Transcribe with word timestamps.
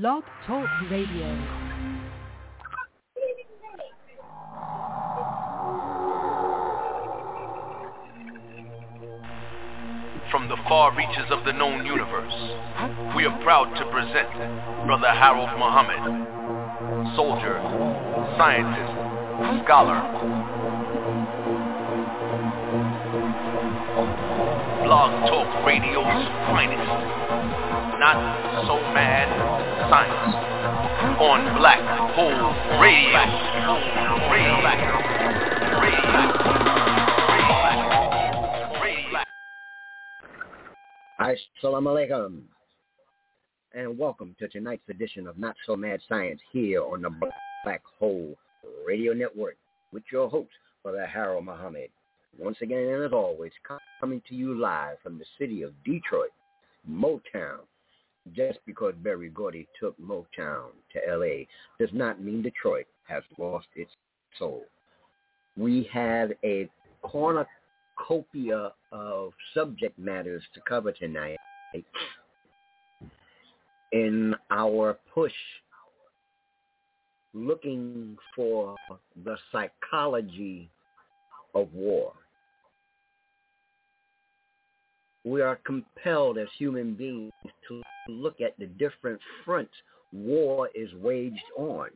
Blog 0.00 0.24
Talk 0.44 0.66
Radio. 0.90 1.28
From 10.32 10.48
the 10.48 10.56
far 10.68 10.96
reaches 10.96 11.30
of 11.30 11.44
the 11.44 11.52
known 11.52 11.86
universe, 11.86 12.32
we 13.14 13.24
are 13.24 13.38
proud 13.44 13.72
to 13.76 13.84
present 13.92 14.34
Brother 14.84 15.12
Harold 15.14 15.50
Muhammad, 15.60 17.14
soldier, 17.14 17.62
scientist, 18.36 19.62
scholar, 19.62 20.02
Blog 24.82 25.28
Talk 25.30 25.64
Radio's 25.64 26.26
finest. 26.50 27.23
Not 28.04 28.66
so 28.66 28.76
mad 28.92 29.32
science 29.88 30.36
on 31.18 31.56
Black 31.56 31.80
Hole 32.12 32.52
Radio. 32.78 33.16
Assalamu 41.18 41.88
alaikum. 41.88 42.42
And 43.72 43.98
welcome 43.98 44.36
to 44.38 44.48
tonight's 44.48 44.86
edition 44.90 45.26
of 45.26 45.38
Not 45.38 45.56
So 45.64 45.74
Mad 45.74 46.00
Science 46.06 46.42
here 46.52 46.84
on 46.84 47.00
the 47.00 47.10
Black 47.64 47.80
Hole 47.98 48.36
Radio 48.86 49.14
Network 49.14 49.56
with 49.94 50.02
your 50.12 50.28
host, 50.28 50.50
Brother 50.82 51.06
Harold 51.06 51.46
Muhammad. 51.46 51.88
Once 52.38 52.58
again, 52.60 52.80
and 52.80 53.02
as 53.02 53.12
always, 53.14 53.52
coming 53.98 54.20
to 54.28 54.34
you 54.34 54.54
live 54.58 54.98
from 55.02 55.18
the 55.18 55.24
city 55.38 55.62
of 55.62 55.72
Detroit, 55.86 56.32
Motown. 56.86 57.60
Just 58.32 58.58
because 58.64 58.94
Berry 59.02 59.28
Gordy 59.28 59.68
took 59.78 59.98
Motown 60.00 60.70
to 60.92 61.08
L.A. 61.08 61.46
does 61.78 61.90
not 61.92 62.22
mean 62.22 62.42
Detroit 62.42 62.86
has 63.06 63.22
lost 63.38 63.66
its 63.76 63.90
soul. 64.38 64.64
We 65.56 65.88
have 65.92 66.32
a 66.42 66.68
cornucopia 67.02 68.72
of 68.92 69.32
subject 69.52 69.98
matters 69.98 70.42
to 70.54 70.60
cover 70.66 70.90
tonight 70.92 71.36
in 73.92 74.34
our 74.50 74.98
push 75.12 75.32
looking 77.34 78.16
for 78.34 78.76
the 79.24 79.36
psychology 79.52 80.70
of 81.54 81.72
war. 81.72 82.12
We 85.24 85.40
are 85.40 85.58
compelled 85.64 86.38
as 86.38 86.48
human 86.58 86.94
beings 86.94 87.32
to 87.68 87.82
look 88.08 88.40
at 88.40 88.58
the 88.58 88.66
different 88.66 89.20
fronts 89.44 89.72
war 90.12 90.68
is 90.74 90.92
waged 90.94 91.42
on. 91.56 91.88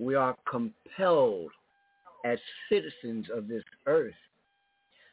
We 0.00 0.14
are 0.14 0.36
compelled 0.50 1.50
as 2.24 2.38
citizens 2.68 3.26
of 3.34 3.48
this 3.48 3.62
earth 3.86 4.14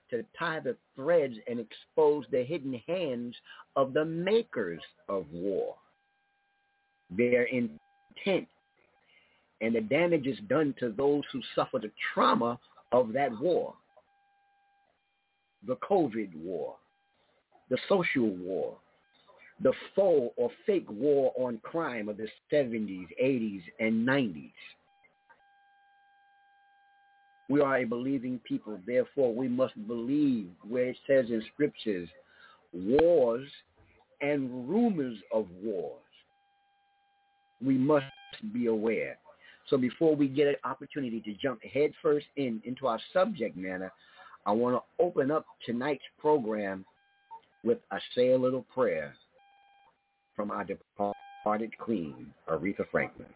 to 0.09 0.23
tie 0.37 0.59
the 0.59 0.75
threads 0.95 1.35
and 1.47 1.59
expose 1.59 2.25
the 2.31 2.43
hidden 2.43 2.81
hands 2.87 3.35
of 3.75 3.93
the 3.93 4.05
makers 4.05 4.81
of 5.07 5.25
war, 5.31 5.75
their 7.15 7.43
intent, 7.43 8.47
and 9.61 9.75
the 9.75 9.81
damages 9.81 10.39
done 10.47 10.73
to 10.79 10.91
those 10.91 11.23
who 11.31 11.41
suffer 11.53 11.79
the 11.79 11.91
trauma 12.13 12.57
of 12.91 13.13
that 13.13 13.31
war. 13.39 13.75
The 15.67 15.75
COVID 15.77 16.35
war, 16.35 16.75
the 17.69 17.77
social 17.87 18.29
war, 18.29 18.77
the 19.61 19.73
faux 19.95 20.33
or 20.37 20.49
fake 20.65 20.89
war 20.89 21.33
on 21.37 21.59
crime 21.63 22.07
of 22.07 22.17
the 22.17 22.27
70s, 22.51 23.07
80s, 23.21 23.61
and 23.79 24.07
90s. 24.07 24.51
We 27.49 27.61
are 27.61 27.79
a 27.79 27.83
believing 27.83 28.39
people. 28.47 28.79
Therefore, 28.85 29.33
we 29.33 29.47
must 29.47 29.75
believe 29.87 30.49
where 30.67 30.89
it 30.89 30.97
says 31.07 31.25
in 31.29 31.43
scriptures, 31.53 32.07
wars 32.71 33.49
and 34.21 34.69
rumors 34.69 35.17
of 35.33 35.47
wars. 35.61 35.95
We 37.61 37.75
must 37.75 38.05
be 38.53 38.67
aware. 38.67 39.17
So 39.69 39.77
before 39.77 40.15
we 40.15 40.27
get 40.27 40.47
an 40.47 40.55
opportunity 40.63 41.21
to 41.21 41.33
jump 41.33 41.59
headfirst 41.63 42.27
in 42.37 42.61
into 42.65 42.87
our 42.87 42.99
subject 43.13 43.57
matter, 43.57 43.91
I 44.49 44.51
want 44.51 44.75
to 44.75 45.03
open 45.05 45.29
up 45.29 45.45
tonight's 45.63 46.01
program 46.17 46.83
with 47.63 47.77
a 47.91 47.99
say 48.15 48.31
a 48.31 48.37
little 48.37 48.65
prayer 48.73 49.13
from 50.35 50.49
our 50.49 50.63
departed 50.63 51.77
queen, 51.77 52.33
Aretha 52.49 52.83
Franklin. 52.89 53.27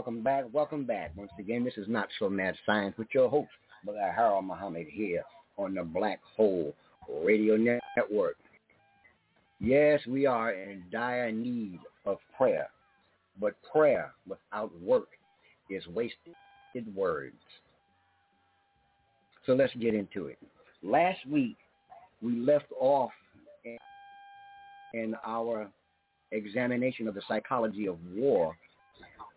Welcome 0.00 0.22
back, 0.22 0.44
welcome 0.50 0.84
back. 0.84 1.12
Once 1.14 1.30
again, 1.38 1.62
this 1.62 1.76
is 1.76 1.86
Not 1.86 2.08
So 2.18 2.30
Mad 2.30 2.54
Science 2.64 2.96
with 2.96 3.08
your 3.12 3.28
host, 3.28 3.50
Brother 3.84 4.10
Harold 4.10 4.46
Muhammad 4.46 4.86
here 4.88 5.22
on 5.58 5.74
the 5.74 5.82
Black 5.82 6.20
Hole 6.38 6.74
Radio 7.22 7.58
Network. 7.98 8.36
Yes, 9.60 10.00
we 10.08 10.24
are 10.24 10.52
in 10.52 10.84
dire 10.90 11.30
need 11.30 11.80
of 12.06 12.16
prayer, 12.34 12.70
but 13.38 13.52
prayer 13.70 14.10
without 14.26 14.72
work 14.80 15.08
is 15.68 15.86
wasted 15.88 16.34
words. 16.96 17.36
So 19.44 19.52
let's 19.52 19.74
get 19.74 19.94
into 19.94 20.28
it. 20.28 20.38
Last 20.82 21.18
week, 21.30 21.58
we 22.22 22.36
left 22.36 22.72
off 22.80 23.10
in 24.94 25.14
our 25.26 25.68
examination 26.32 27.06
of 27.06 27.12
the 27.12 27.22
psychology 27.28 27.86
of 27.86 27.98
war, 28.16 28.56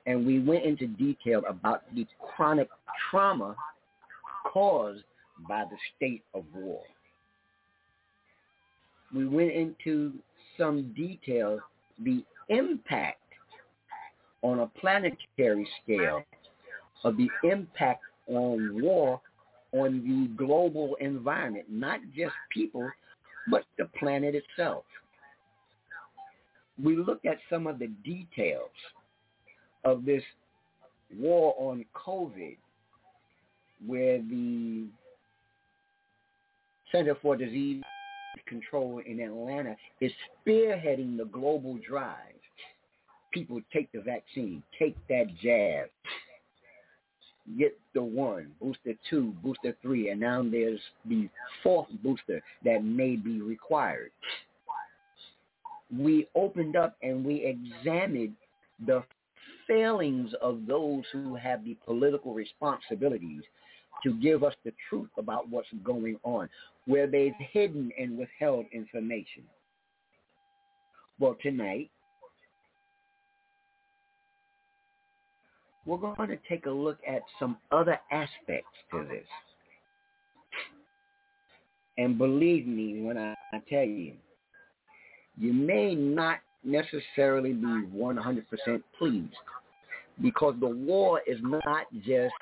and 0.06 0.26
we 0.26 0.40
went 0.40 0.66
into 0.66 0.88
detail 0.88 1.44
about 1.48 1.84
the 1.96 2.06
chronic 2.36 2.70
trauma 3.10 3.56
caused 4.52 5.04
by 5.48 5.64
the 5.70 5.78
state 5.96 6.24
of 6.34 6.44
war. 6.54 6.82
We 9.14 9.28
went 9.28 9.52
into 9.52 10.14
some 10.58 10.94
detail 10.96 11.60
the 12.04 12.24
impact 12.50 13.20
on 14.42 14.60
a 14.60 14.68
planetary 14.80 15.68
scale 15.84 16.24
of 17.04 17.18
the 17.18 17.30
impact 17.44 18.04
on 18.28 18.82
war 18.82 19.22
on 19.72 20.02
the 20.04 20.46
global 20.46 20.96
environment, 21.00 21.66
not 21.70 22.00
just 22.16 22.34
people, 22.52 22.90
but 23.50 23.64
the 23.78 23.86
planet 24.00 24.36
itself. 24.36 24.84
We 26.82 26.96
looked 26.96 27.26
at 27.26 27.38
some 27.50 27.68
of 27.68 27.80
the 27.80 27.88
details 28.04 28.70
of 29.84 30.06
this 30.06 30.24
war 31.18 31.56
on 31.58 31.86
COVID 31.96 32.58
where 33.86 34.20
the 34.20 34.86
Center 36.92 37.16
for 37.22 37.36
Disease 37.36 37.84
Control 38.48 39.02
in 39.06 39.20
Atlanta 39.20 39.76
is 40.00 40.12
spearheading 40.46 41.18
the 41.18 41.26
global 41.26 41.80
drive. 41.88 42.18
People 43.32 43.62
take 43.72 43.92
the 43.92 44.02
vaccine, 44.02 44.62
take 44.78 44.96
that 45.08 45.26
jab, 45.42 45.90
get 47.58 47.78
the 47.94 48.04
one, 48.04 48.52
booster 48.62 48.94
two, 49.10 49.34
booster 49.44 49.76
three, 49.82 50.10
and 50.10 50.20
now 50.20 50.44
there's 50.44 50.80
the 51.06 51.30
fourth 51.64 51.88
booster 52.04 52.42
that 52.64 52.84
may 52.84 53.16
be 53.16 53.42
required. 53.42 54.12
We 55.96 56.28
opened 56.36 56.76
up 56.76 56.96
and 57.02 57.26
we 57.26 57.44
examined 57.46 58.34
the 58.86 59.04
failings 59.68 60.32
of 60.42 60.66
those 60.68 61.04
who 61.12 61.36
have 61.36 61.64
the 61.64 61.76
political 61.86 62.34
responsibilities 62.34 63.44
to 64.04 64.14
give 64.16 64.44
us 64.44 64.54
the 64.66 64.74
truth 64.90 65.10
about 65.18 65.50
what's 65.50 65.68
going 65.84 66.20
on, 66.24 66.50
where 66.86 67.08
they've 67.08 67.34
hidden 67.52 67.92
and 67.98 68.18
withheld 68.18 68.66
information. 68.74 69.44
Well, 71.20 71.38
tonight, 71.42 71.90
we're 75.86 75.98
going 75.98 76.30
to 76.30 76.40
take 76.50 76.66
a 76.66 76.72
look 76.72 76.98
at 77.08 77.22
some 77.40 77.58
other 77.72 78.00
aspects 78.12 78.78
to 78.92 79.06
this. 79.10 79.28
And 81.98 82.18
believe 82.18 82.66
me 82.66 83.02
when 83.02 83.18
I, 83.18 83.36
tell 83.70 83.84
you, 83.84 84.14
you 85.38 85.54
may 85.54 85.94
not 85.94 86.40
necessarily 86.64 87.54
be 87.54 87.66
100% 87.96 88.44
pleased 88.98 89.34
because 90.22 90.56
the 90.60 90.68
war 90.68 91.22
is 91.28 91.40
not 91.42 91.86
just 92.06 92.34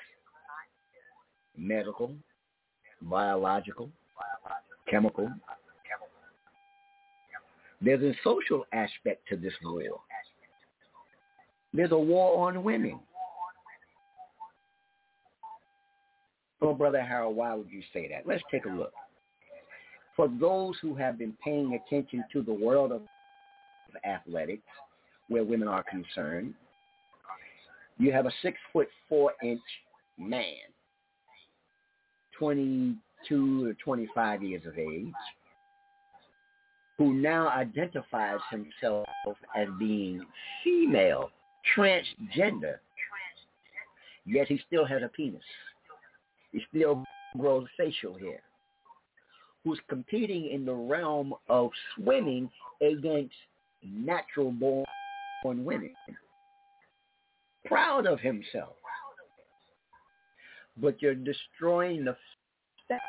medical, 1.57 2.13
biological, 3.01 3.89
chemical. 4.89 5.31
There's 7.81 8.03
a 8.03 8.13
social 8.23 8.65
aspect 8.73 9.27
to 9.29 9.37
this 9.37 9.53
war. 9.63 10.01
There's 11.73 11.91
a 11.91 11.97
war 11.97 12.47
on 12.47 12.63
women. 12.63 12.99
Oh, 16.61 16.75
Brother 16.75 17.01
Harold, 17.01 17.35
why 17.35 17.55
would 17.55 17.71
you 17.71 17.81
say 17.91 18.07
that? 18.09 18.27
Let's 18.27 18.43
take 18.51 18.65
a 18.65 18.69
look. 18.69 18.93
For 20.15 20.27
those 20.39 20.75
who 20.81 20.93
have 20.95 21.17
been 21.17 21.33
paying 21.43 21.73
attention 21.73 22.23
to 22.33 22.43
the 22.43 22.53
world 22.53 22.91
of 22.91 23.01
athletics, 24.05 24.63
where 25.27 25.43
women 25.43 25.67
are 25.67 25.83
concerned, 25.83 26.53
you 27.97 28.11
have 28.11 28.25
a 28.25 28.31
six 28.41 28.57
foot 28.73 28.87
four 29.07 29.33
inch 29.43 29.61
man, 30.17 30.55
22 32.37 33.67
or 33.69 33.73
25 33.75 34.43
years 34.43 34.65
of 34.65 34.77
age, 34.77 35.13
who 36.97 37.13
now 37.13 37.47
identifies 37.49 38.39
himself 38.49 39.07
as 39.55 39.67
being 39.79 40.23
female, 40.63 41.31
transgender, 41.75 42.75
yet 44.25 44.47
he 44.47 44.59
still 44.67 44.85
has 44.85 45.01
a 45.03 45.07
penis. 45.07 45.41
He 46.51 46.61
still 46.69 47.03
grows 47.37 47.67
facial 47.77 48.17
hair. 48.17 48.41
Who's 49.63 49.79
competing 49.89 50.49
in 50.51 50.65
the 50.65 50.73
realm 50.73 51.33
of 51.49 51.69
swimming 51.95 52.49
against 52.81 53.33
natural 53.83 54.51
born 54.51 54.85
women. 55.43 55.93
Proud 57.65 58.05
of 58.05 58.19
himself. 58.19 58.75
But 60.77 61.01
you're 61.01 61.15
destroying 61.15 62.05
the 62.05 62.15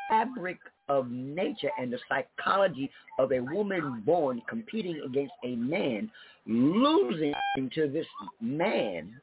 fabric 0.09 0.59
of 0.89 1.11
nature 1.11 1.71
and 1.79 1.93
the 1.93 1.99
psychology 2.09 2.91
of 3.19 3.33
a 3.33 3.41
woman 3.41 4.03
born 4.05 4.43
competing 4.49 5.01
against 5.05 5.33
a 5.45 5.57
man, 5.57 6.11
losing 6.47 7.35
to 7.75 7.89
this 7.89 8.07
man 8.41 9.21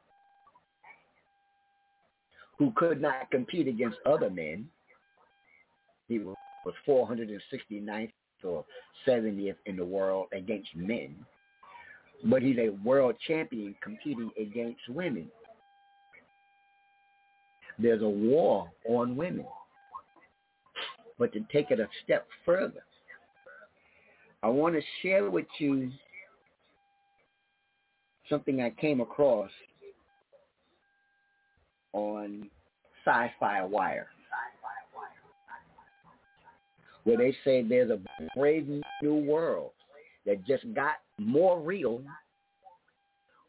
who 2.58 2.72
could 2.76 3.02
not 3.02 3.30
compete 3.32 3.68
against 3.68 3.98
other 4.06 4.30
men. 4.30 4.68
He 6.08 6.20
was 6.20 6.36
469th 6.88 8.12
or 8.44 8.66
70th 9.08 9.56
in 9.66 9.76
the 9.76 9.86
world 9.86 10.28
against 10.34 10.76
men. 10.76 11.16
But 12.26 12.42
he's 12.42 12.58
a 12.58 12.70
world 12.84 13.16
champion 13.28 13.76
competing 13.82 14.30
against 14.40 14.82
women. 14.90 15.28
There's 17.78 18.02
a 18.02 18.10
war 18.10 18.70
on 18.88 19.16
women. 19.16 19.46
But 21.18 21.32
to 21.34 21.42
take 21.52 21.72
it 21.72 21.80
a 21.80 21.88
step 22.04 22.28
further, 22.46 22.84
I 24.44 24.48
want 24.48 24.76
to 24.76 24.82
share 25.02 25.30
with 25.30 25.46
you 25.60 25.92
something 28.30 28.62
I 28.62 28.70
came 28.70 29.02
across 29.02 29.50
on 31.94 32.50
Sci-Fi 33.06 33.64
Wire, 33.64 34.08
where 37.04 37.18
they 37.18 37.36
say 37.44 37.64
there's 37.64 37.92
a 37.92 38.00
brave 38.38 38.68
new 39.02 39.16
world 39.16 39.72
that 40.26 40.46
just 40.46 40.72
got 40.74 40.96
more 41.18 41.60
real 41.60 42.02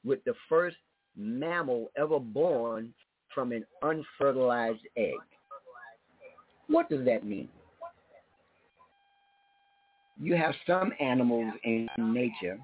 with 0.04 0.22
the 0.24 0.34
first 0.48 0.76
mammal 1.16 1.90
ever 1.96 2.18
born 2.18 2.94
from 3.34 3.52
an 3.52 3.64
unfertilized 3.82 4.86
egg. 4.96 5.14
What 6.68 6.88
does 6.88 7.04
that 7.04 7.24
mean? 7.24 7.48
You 10.18 10.36
have 10.36 10.54
some 10.66 10.92
animals 11.00 11.52
in 11.64 11.88
nature 11.98 12.58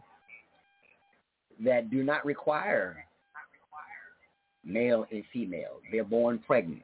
that 1.64 1.90
do 1.90 2.02
not 2.02 2.24
require 2.24 3.04
male 4.64 5.06
and 5.10 5.24
female. 5.32 5.80
They're 5.90 6.04
born 6.04 6.38
pregnant. 6.46 6.82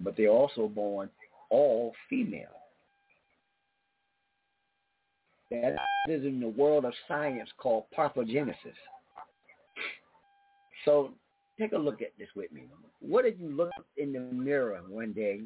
But 0.00 0.16
they're 0.16 0.28
also 0.28 0.68
born 0.68 1.08
all 1.48 1.92
female. 2.10 2.48
That 5.62 6.12
is 6.12 6.24
in 6.24 6.40
the 6.40 6.48
world 6.48 6.84
of 6.84 6.92
science 7.08 7.48
called 7.58 7.84
parthenogenesis. 7.96 8.54
So 10.84 11.10
take 11.58 11.72
a 11.72 11.78
look 11.78 12.02
at 12.02 12.12
this 12.18 12.28
with 12.36 12.52
me. 12.52 12.64
What 13.00 13.24
if 13.24 13.34
you 13.40 13.48
looked 13.48 13.74
in 13.96 14.12
the 14.12 14.20
mirror 14.20 14.80
one 14.88 15.12
day 15.12 15.40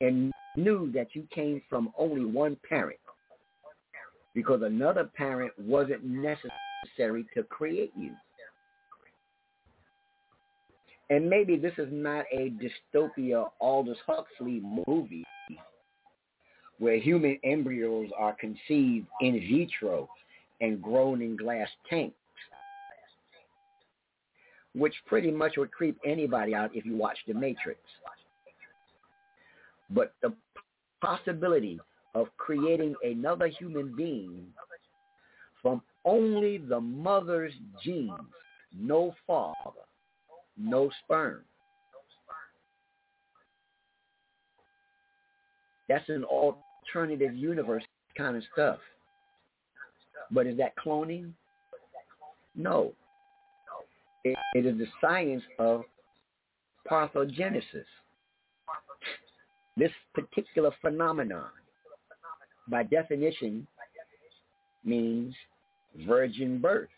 and 0.00 0.32
knew 0.56 0.90
that 0.92 1.08
you 1.14 1.26
came 1.34 1.62
from 1.68 1.92
only 1.98 2.24
one 2.24 2.56
parent 2.68 2.98
because 4.34 4.62
another 4.62 5.04
parent 5.16 5.52
wasn't 5.58 6.04
necessary 6.04 6.50
necessary 6.84 7.26
to 7.34 7.42
create 7.44 7.92
you. 7.96 8.12
And 11.10 11.28
maybe 11.28 11.56
this 11.56 11.74
is 11.78 11.88
not 11.90 12.24
a 12.32 12.52
dystopia 12.94 13.48
Aldous 13.60 13.98
Huxley 14.06 14.62
movie 14.86 15.24
where 16.78 16.96
human 16.96 17.38
embryos 17.44 18.10
are 18.18 18.34
conceived 18.34 19.06
in 19.20 19.40
vitro 19.40 20.08
and 20.60 20.82
grown 20.82 21.22
in 21.22 21.36
glass 21.36 21.68
tanks, 21.88 22.16
which 24.74 24.94
pretty 25.06 25.30
much 25.30 25.56
would 25.56 25.70
creep 25.70 25.96
anybody 26.04 26.54
out 26.54 26.70
if 26.74 26.84
you 26.84 26.96
watch 26.96 27.18
The 27.26 27.34
Matrix. 27.34 27.80
But 29.90 30.14
the 30.22 30.32
possibility 31.00 31.78
of 32.14 32.28
creating 32.36 32.94
another 33.04 33.46
human 33.46 33.94
being 33.94 34.46
from 35.60 35.82
only 36.04 36.58
the 36.58 36.80
mother's 36.80 37.52
genes, 37.82 38.12
no 38.76 39.14
father, 39.26 39.54
no 40.56 40.90
sperm. 41.02 41.42
That's 45.88 46.08
an 46.08 46.24
alternative 46.24 47.34
universe 47.34 47.84
kind 48.16 48.36
of 48.36 48.42
stuff. 48.52 48.78
But 50.30 50.46
is 50.46 50.56
that 50.58 50.74
cloning? 50.76 51.32
No. 52.56 52.92
It, 54.24 54.38
it 54.54 54.66
is 54.66 54.78
the 54.78 54.86
science 55.00 55.42
of 55.58 55.82
parthenogenesis. 56.90 57.84
This 59.76 59.90
particular 60.14 60.70
phenomenon, 60.80 61.50
by 62.68 62.84
definition, 62.84 63.66
means 64.84 65.34
virgin 66.06 66.60
birth. 66.60 66.88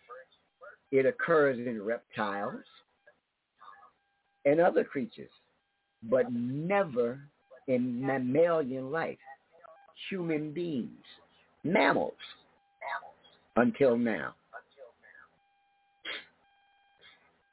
It 0.93 1.07
occurs 1.07 1.59
in 1.59 1.83
reptiles 1.83 2.63
and 4.45 4.61
other 4.61 4.85
creatures, 4.85 5.31
but 6.05 6.31
never 6.31 7.19
in 7.69 8.01
mammalian 8.01 8.91
life, 8.91 9.19
human 10.09 10.53
beings, 10.53 11.05
mammals, 11.65 12.13
until 13.57 13.97
now. 13.97 14.35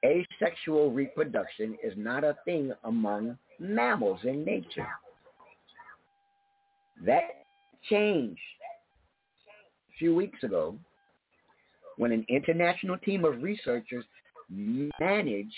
Asexual 0.05 0.91
reproduction 0.91 1.77
is 1.83 1.93
not 1.95 2.23
a 2.23 2.37
thing 2.43 2.73
among 2.83 3.37
mammals 3.59 4.19
in 4.23 4.43
nature. 4.43 4.87
That 7.05 7.45
changed 7.89 8.39
a 9.89 9.97
few 9.97 10.13
weeks 10.13 10.43
ago 10.43 10.75
when 11.97 12.11
an 12.11 12.25
international 12.27 12.97
team 12.97 13.23
of 13.23 13.41
researchers 13.41 14.03
managed 14.49 15.53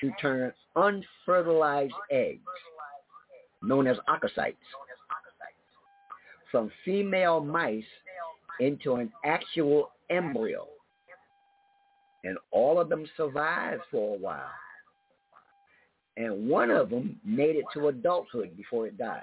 to 0.00 0.10
turn 0.20 0.52
unfertilized 0.76 1.92
eggs, 2.10 2.40
known 3.62 3.86
as 3.86 3.96
oocytes, 4.08 4.54
from 6.50 6.70
female 6.84 7.40
mice 7.40 7.84
into 8.58 8.94
an 8.96 9.10
actual 9.24 9.90
embryo. 10.10 10.66
And 12.24 12.36
all 12.50 12.78
of 12.78 12.88
them 12.88 13.06
survived 13.16 13.82
for 13.90 14.16
a 14.16 14.18
while. 14.18 14.50
And 16.16 16.48
one 16.48 16.70
of 16.70 16.90
them 16.90 17.18
made 17.24 17.56
it 17.56 17.64
to 17.74 17.88
adulthood 17.88 18.56
before 18.56 18.86
it 18.86 18.98
died. 18.98 19.22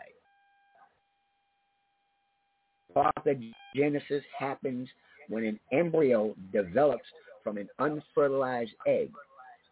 Parthenogenesis 2.96 4.24
happens 4.38 4.88
when 5.30 5.44
an 5.44 5.60
embryo 5.72 6.34
develops 6.52 7.06
from 7.44 7.58
an 7.58 7.68
unfertilized 7.80 8.72
egg, 8.88 9.12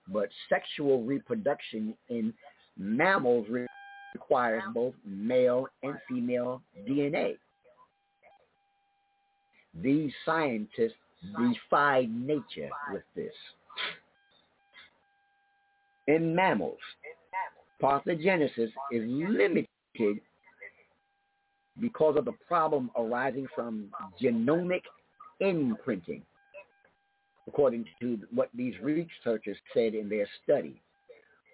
but 0.10 0.29
sexual 0.50 1.01
reproduction 1.03 1.95
in 2.10 2.31
mammals 2.77 3.48
requires 4.15 4.63
both 4.74 4.93
male 5.05 5.67
and 5.84 5.95
female 6.07 6.62
DNA. 6.88 7.36
These 9.84 10.13
scientists 10.25 10.93
defy 11.38 12.07
nature 12.10 12.69
with 12.93 13.03
this. 13.13 13.34
In 16.07 16.34
mammals, 16.34 16.77
parthenogenesis 17.81 18.72
is 18.91 19.03
limited 19.05 19.67
because 21.81 22.15
of 22.15 22.24
the 22.24 22.36
problem 22.48 22.89
arising 22.95 23.48
from 23.53 23.89
genomic 24.22 24.84
imprinting, 25.41 26.22
according 27.50 27.86
to 28.00 28.17
what 28.34 28.50
these 28.55 28.75
researchers 28.81 29.57
said 29.74 29.93
in 29.93 30.07
their 30.07 30.27
study, 30.43 30.81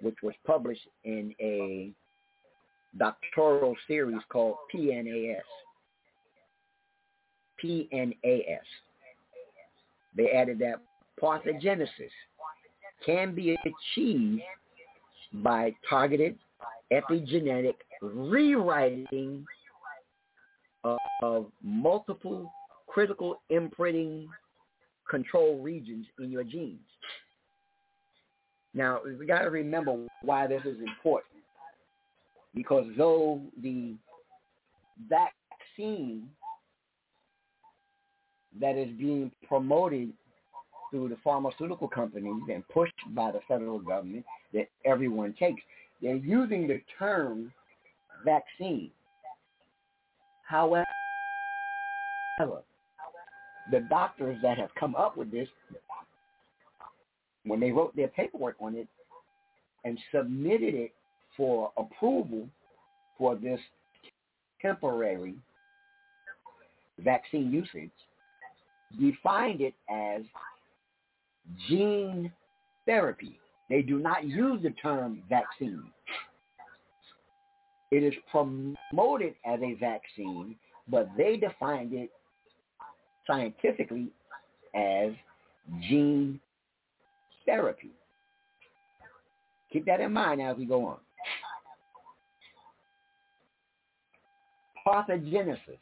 which 0.02 0.18
was 0.22 0.36
published 0.46 0.88
in 1.06 1.34
a 1.40 1.92
doctoral 2.98 3.76
series 3.88 4.22
called 4.30 4.56
PNAS. 4.74 5.42
PNAS. 7.64 8.60
They 10.16 10.32
added 10.32 10.60
that 10.60 10.82
parthenogenesis 11.22 12.10
can 13.06 13.34
be 13.34 13.58
achieved 13.66 14.42
by 15.34 15.74
targeted 15.90 16.38
epigenetic 16.92 17.76
rewriting 18.02 19.46
of, 20.84 20.98
of 21.24 21.46
multiple 21.64 22.52
critical 22.88 23.42
imprinting 23.50 24.28
control 25.10 25.60
regions 25.60 26.06
in 26.20 26.32
your 26.32 26.44
genes. 26.44 26.80
Now, 28.74 29.00
we 29.20 29.26
got 29.26 29.42
to 29.42 29.50
remember 29.50 30.08
why 30.22 30.48
this 30.48 30.62
is 30.66 30.78
important. 30.80 31.41
Because 32.54 32.86
though 32.98 33.42
the 33.62 33.96
vaccine 35.10 36.30
that 38.60 38.76
is 38.76 38.90
being 38.98 39.32
promoted 39.48 40.12
through 40.90 41.08
the 41.08 41.18
pharmaceutical 41.24 41.88
companies 41.88 42.44
and 42.52 42.68
pushed 42.68 42.94
by 43.16 43.32
the 43.32 43.40
federal 43.48 43.80
government 43.80 44.26
that 44.54 44.68
everyone 44.84 45.34
takes, 45.40 45.62
they're 46.02 46.16
using 46.16 46.68
the 46.68 46.82
term 47.00 47.54
vaccine. 48.26 48.92
However, 50.44 50.86
the 53.70 53.80
doctors 53.88 54.38
that 54.42 54.58
have 54.58 54.74
come 54.78 54.96
up 54.96 55.16
with 55.16 55.32
this, 55.32 55.48
when 57.46 57.62
they 57.62 57.72
wrote 57.72 57.96
their 57.96 58.10
paperwork 58.10 58.58
on 58.60 58.76
it 58.76 58.88
and 59.86 59.98
submitted 60.14 60.76
it 60.76 60.92
for 61.36 61.72
approval 61.78 62.48
for 63.18 63.36
this 63.36 63.60
temporary 64.62 65.36
vaccine 67.00 67.52
usage, 67.52 67.92
defined 69.00 69.62
it 69.62 69.74
as 69.90 70.22
gene 71.68 72.32
therapy. 72.86 73.40
They 73.70 73.82
do 73.82 74.00
not 74.00 74.26
use 74.26 74.62
the 74.62 74.72
term 74.72 75.24
vaccine. 75.30 75.84
It 77.92 78.04
is 78.04 78.14
promoted 78.32 79.36
as 79.46 79.60
a 79.62 79.76
vaccine, 79.76 80.56
but 80.88 81.10
they 81.18 81.38
defined 81.38 81.94
it 81.94 82.10
scientifically 83.28 84.08
as 84.76 85.12
gene 85.90 86.40
therapy. 87.46 87.92
Keep 89.72 89.86
that 89.86 90.02
in 90.02 90.12
mind 90.12 90.42
as 90.42 90.58
we 90.58 90.66
go 90.66 90.86
on. 90.86 90.98
Parthenogenesis 94.86 95.80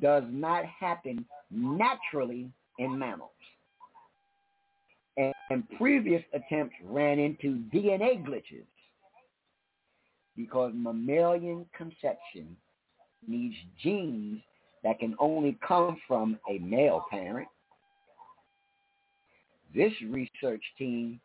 does 0.00 0.24
not 0.28 0.64
happen 0.64 1.24
naturally 1.50 2.50
in 2.78 2.98
mammals. 2.98 3.30
And, 5.16 5.32
and 5.50 5.64
previous 5.78 6.22
attempts 6.34 6.74
ran 6.84 7.18
into 7.18 7.62
DNA 7.72 8.24
glitches 8.26 8.66
because 10.36 10.72
mammalian 10.74 11.64
conception 11.76 12.56
needs 13.26 13.56
genes 13.82 14.40
that 14.84 14.98
can 14.98 15.16
only 15.18 15.56
come 15.66 15.96
from 16.06 16.38
a 16.50 16.58
male 16.58 17.06
parent. 17.10 17.48
This 19.74 19.92
research 20.08 20.62
team 20.78 21.20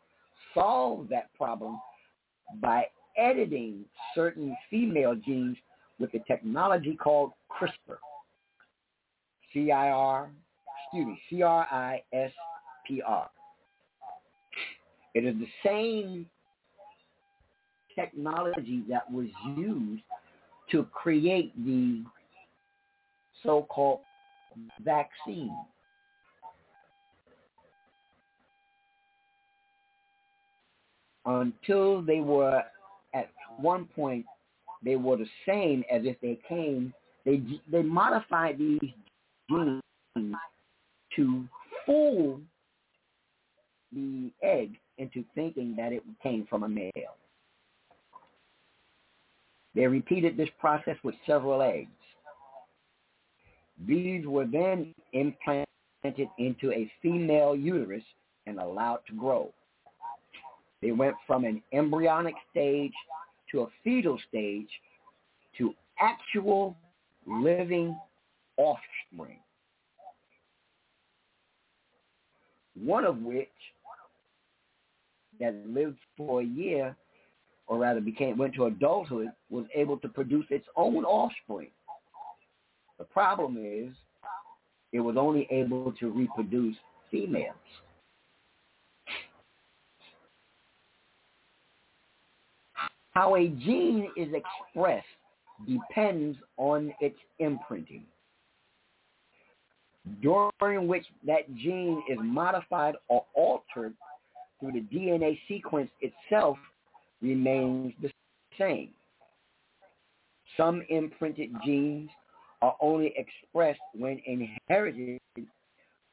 solved 0.53 1.09
that 1.09 1.33
problem 1.35 1.77
by 2.61 2.85
editing 3.17 3.85
certain 4.15 4.55
female 4.69 5.15
genes 5.15 5.57
with 6.01 6.13
a 6.15 6.19
technology 6.27 6.97
called 7.01 7.31
CRISPR. 7.49 7.97
C-I-R, 9.53 10.29
excuse 10.85 11.07
me, 11.07 11.21
C-R-I-S-P-R. 11.29 13.29
It 15.13 15.25
is 15.25 15.35
the 15.35 15.47
same 15.63 16.25
technology 17.95 18.83
that 18.89 19.09
was 19.11 19.27
used 19.55 20.01
to 20.71 20.83
create 20.93 21.53
the 21.65 22.03
so-called 23.43 23.99
vaccine. 24.83 25.55
Until 31.25 32.01
they 32.01 32.21
were 32.21 32.63
at 33.13 33.29
one 33.57 33.85
point, 33.85 34.25
they 34.83 34.95
were 34.95 35.17
the 35.17 35.27
same 35.45 35.83
as 35.91 36.01
if 36.05 36.19
they 36.21 36.39
came. 36.47 36.93
They 37.25 37.41
they 37.71 37.81
modified 37.81 38.57
these 38.57 38.79
genes 39.49 39.81
to 41.15 41.45
fool 41.85 42.41
the 43.93 44.31
egg 44.41 44.77
into 44.97 45.23
thinking 45.35 45.75
that 45.77 45.91
it 45.91 46.03
came 46.23 46.47
from 46.49 46.63
a 46.63 46.69
male. 46.69 47.15
They 49.75 49.87
repeated 49.87 50.35
this 50.35 50.49
process 50.59 50.97
with 51.03 51.15
several 51.25 51.61
eggs. 51.61 51.89
These 53.87 54.25
were 54.25 54.45
then 54.45 54.93
implanted 55.13 55.67
into 56.37 56.71
a 56.71 56.91
female 57.01 57.55
uterus 57.55 58.03
and 58.47 58.59
allowed 58.59 58.99
to 59.07 59.13
grow. 59.13 59.53
They 60.81 60.91
went 60.91 61.15
from 61.27 61.45
an 61.45 61.61
embryonic 61.73 62.35
stage 62.49 62.93
to 63.51 63.61
a 63.61 63.67
fetal 63.83 64.17
stage 64.27 64.69
to 65.57 65.73
actual 65.99 66.75
living 67.27 67.97
offspring. 68.57 69.39
One 72.75 73.05
of 73.05 73.17
which 73.19 73.49
that 75.39 75.55
lived 75.67 75.97
for 76.17 76.41
a 76.41 76.45
year, 76.45 76.95
or 77.67 77.79
rather 77.79 78.01
became 78.01 78.37
went 78.37 78.55
to 78.55 78.65
adulthood, 78.65 79.27
was 79.49 79.65
able 79.75 79.97
to 79.97 80.07
produce 80.07 80.45
its 80.49 80.65
own 80.75 81.03
offspring. 81.03 81.71
The 82.97 83.05
problem 83.05 83.57
is 83.57 83.93
it 84.93 84.99
was 84.99 85.15
only 85.17 85.47
able 85.51 85.91
to 85.93 86.11
reproduce 86.11 86.75
females. 87.09 87.55
How 93.11 93.35
a 93.35 93.47
gene 93.47 94.09
is 94.15 94.29
expressed 94.33 95.05
depends 95.67 96.37
on 96.57 96.93
its 97.01 97.17
imprinting, 97.39 98.05
during 100.21 100.87
which 100.87 101.05
that 101.25 101.53
gene 101.55 102.01
is 102.09 102.17
modified 102.21 102.95
or 103.09 103.25
altered 103.35 103.93
through 104.59 104.71
the 104.71 104.81
DNA 104.95 105.37
sequence 105.47 105.91
itself 106.01 106.57
remains 107.21 107.93
the 108.01 108.11
same. 108.57 108.89
Some 110.57 110.83
imprinted 110.89 111.51
genes 111.65 112.09
are 112.61 112.75
only 112.79 113.13
expressed 113.17 113.79
when 113.93 114.21
inherited 114.25 115.19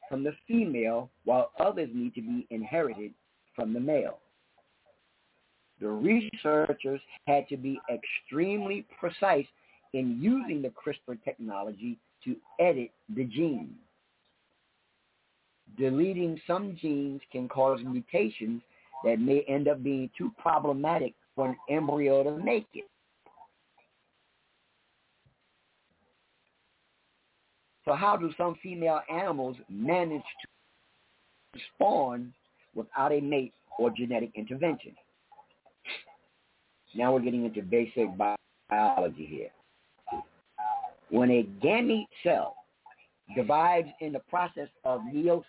from 0.08 0.24
the 0.24 0.32
female, 0.46 1.10
while 1.24 1.52
others 1.60 1.90
need 1.92 2.14
to 2.14 2.22
be 2.22 2.46
inherited 2.50 3.12
from 3.54 3.72
the 3.72 3.80
male. 3.80 4.18
The 5.80 5.88
researchers 5.88 7.00
had 7.26 7.48
to 7.48 7.56
be 7.56 7.80
extremely 7.92 8.84
precise 8.98 9.46
in 9.92 10.18
using 10.20 10.62
the 10.62 10.70
CRISPR 10.70 11.22
technology 11.24 11.98
to 12.24 12.36
edit 12.60 12.90
the 13.14 13.24
gene. 13.24 13.74
Deleting 15.76 16.40
some 16.46 16.76
genes 16.80 17.20
can 17.30 17.48
cause 17.48 17.80
mutations 17.84 18.62
that 19.04 19.20
may 19.20 19.44
end 19.48 19.68
up 19.68 19.82
being 19.82 20.10
too 20.18 20.32
problematic 20.38 21.14
for 21.36 21.48
an 21.48 21.56
embryo 21.70 22.24
to 22.24 22.36
make 22.42 22.66
it. 22.74 22.88
So 27.84 27.94
how 27.94 28.16
do 28.16 28.30
some 28.36 28.56
female 28.62 29.00
animals 29.10 29.56
manage 29.70 30.20
to 31.54 31.60
spawn 31.74 32.34
without 32.74 33.12
a 33.12 33.20
mate 33.20 33.54
or 33.78 33.90
genetic 33.90 34.32
intervention? 34.34 34.94
Now 36.94 37.12
we're 37.12 37.20
getting 37.20 37.44
into 37.44 37.62
basic 37.62 38.08
biology 38.70 39.26
here. 39.26 39.50
When 41.10 41.30
a 41.30 41.48
gamete 41.64 42.06
cell 42.22 42.56
divides 43.36 43.88
in 44.00 44.12
the 44.12 44.20
process 44.20 44.68
of 44.84 45.00
meiosis, 45.02 45.44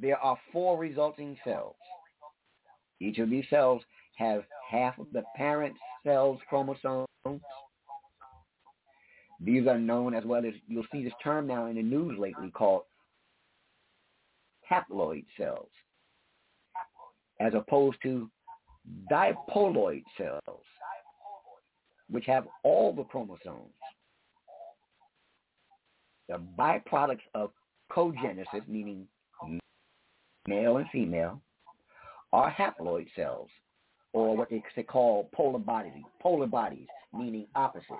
there 0.00 0.18
are 0.18 0.38
four 0.52 0.78
resulting 0.78 1.36
cells. 1.44 1.76
Each 3.00 3.18
of 3.18 3.30
these 3.30 3.44
cells 3.50 3.82
has 4.16 4.42
half 4.70 4.98
of 4.98 5.06
the 5.12 5.24
parent 5.36 5.74
cell's 6.04 6.40
chromosomes. 6.48 7.06
These 9.40 9.66
are 9.66 9.78
known 9.78 10.14
as 10.14 10.24
well 10.24 10.44
as, 10.44 10.54
you'll 10.68 10.86
see 10.92 11.04
this 11.04 11.12
term 11.22 11.46
now 11.46 11.66
in 11.66 11.76
the 11.76 11.82
news 11.82 12.18
lately 12.18 12.50
called 12.50 12.82
haploid 14.70 15.24
cells 15.36 15.68
as 17.40 17.54
opposed 17.54 17.98
to 18.02 18.30
diploid 19.10 20.02
cells, 20.16 20.64
which 22.10 22.26
have 22.26 22.46
all 22.62 22.92
the 22.92 23.04
chromosomes. 23.04 23.72
The 26.28 26.40
byproducts 26.58 27.20
of 27.34 27.50
oogenesis, 27.90 28.66
meaning 28.66 29.06
male 30.46 30.78
and 30.78 30.86
female, 30.90 31.40
are 32.32 32.50
haploid 32.50 33.06
cells, 33.14 33.48
or 34.12 34.36
what 34.36 34.48
they 34.50 34.82
call 34.82 35.28
polar 35.34 35.58
bodies, 35.58 36.02
polar 36.20 36.46
bodies, 36.46 36.86
meaning 37.12 37.46
opposites. 37.54 37.90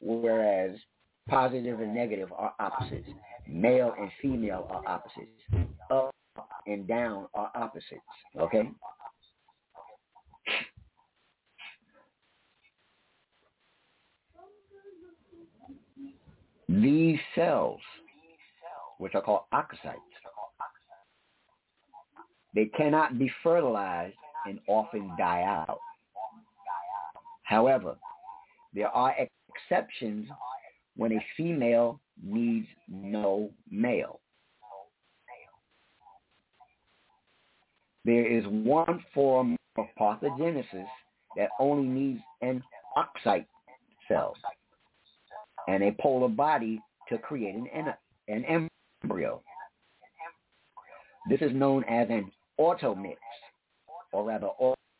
Whereas 0.00 0.76
positive 1.28 1.80
and 1.80 1.94
negative 1.94 2.32
are 2.32 2.54
opposites. 2.58 3.08
Male 3.46 3.94
and 3.98 4.10
female 4.20 4.66
are 4.70 4.82
opposites. 4.86 5.42
And 6.66 6.86
down 6.86 7.26
are 7.34 7.50
opposites. 7.54 8.00
Okay? 8.38 8.70
These 16.68 17.18
cells, 17.34 17.80
which 18.98 19.14
are 19.14 19.20
called 19.20 19.42
oocytes, 19.52 19.96
they 22.54 22.66
cannot 22.66 23.18
be 23.18 23.30
fertilized 23.42 24.16
and 24.46 24.58
often 24.66 25.10
die 25.18 25.42
out. 25.42 25.78
However, 27.42 27.96
there 28.72 28.88
are 28.88 29.14
exceptions 29.48 30.28
when 30.96 31.12
a 31.12 31.24
female 31.36 32.00
needs 32.22 32.66
no 32.88 33.50
male. 33.70 34.21
There 38.04 38.26
is 38.26 38.44
one 38.46 39.04
form 39.14 39.56
of 39.76 39.86
pathogenesis 39.98 40.88
that 41.36 41.50
only 41.58 41.88
needs 41.88 42.20
an 42.40 42.62
oocyte 42.96 43.46
cell 44.08 44.34
and 45.68 45.82
a 45.84 45.92
polar 46.00 46.28
body 46.28 46.80
to 47.08 47.18
create 47.18 47.54
an, 47.54 47.94
an 48.28 48.68
embryo. 49.04 49.40
This 51.28 51.40
is 51.40 51.52
known 51.52 51.84
as 51.84 52.08
an 52.10 52.32
automix, 52.58 53.18
or 54.12 54.24
rather 54.24 54.48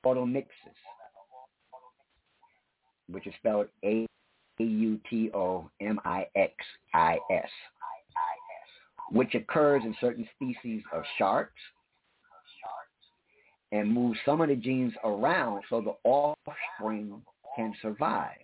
automixis, 0.05 0.47
which 3.09 3.27
is 3.27 3.35
spelled 3.39 3.67
A-U-T-O-M-I-X-I-S, 3.85 4.09
which 9.11 9.35
occurs 9.35 9.83
in 9.85 9.97
certain 10.01 10.29
species 10.37 10.83
of 10.93 11.03
sharks 11.19 11.61
and 13.73 13.93
move 13.93 14.17
some 14.25 14.41
of 14.41 14.49
the 14.49 14.57
genes 14.57 14.93
around 15.03 15.65
so 15.69 15.81
the 15.81 15.97
offspring 16.09 17.21
can 17.57 17.75
survive. 17.83 18.37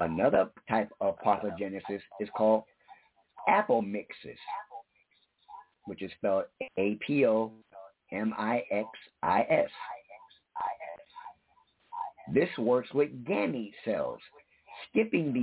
Another 0.00 0.50
type 0.68 0.90
of 1.00 1.18
parthenogenesis 1.24 2.00
is 2.20 2.28
called 2.36 2.62
apomixis, 3.48 4.38
which 5.86 6.02
is 6.02 6.12
spelled 6.18 6.44
A-P-O-M-I-X-I-S. 6.78 7.40
This 12.34 12.58
works 12.58 12.92
with 12.92 13.24
gamete 13.24 13.72
cells, 13.84 14.20
skipping 14.90 15.32
the 15.32 15.40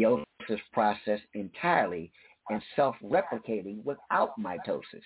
meiosis 0.00 0.60
process 0.72 1.20
entirely 1.34 2.10
and 2.48 2.62
self-replicating 2.74 3.84
without 3.84 4.32
mitosis. 4.40 5.04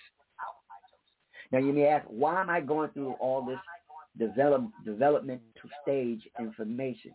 Now 1.53 1.59
you 1.59 1.73
may 1.73 1.87
ask, 1.87 2.07
why 2.09 2.41
am 2.41 2.51
I 2.51 2.61
going 2.61 2.91
through 2.91 3.13
all 3.21 3.45
this 3.45 3.59
develop, 4.19 4.65
developmental 4.85 5.41
stage 5.83 6.21
information? 6.39 7.13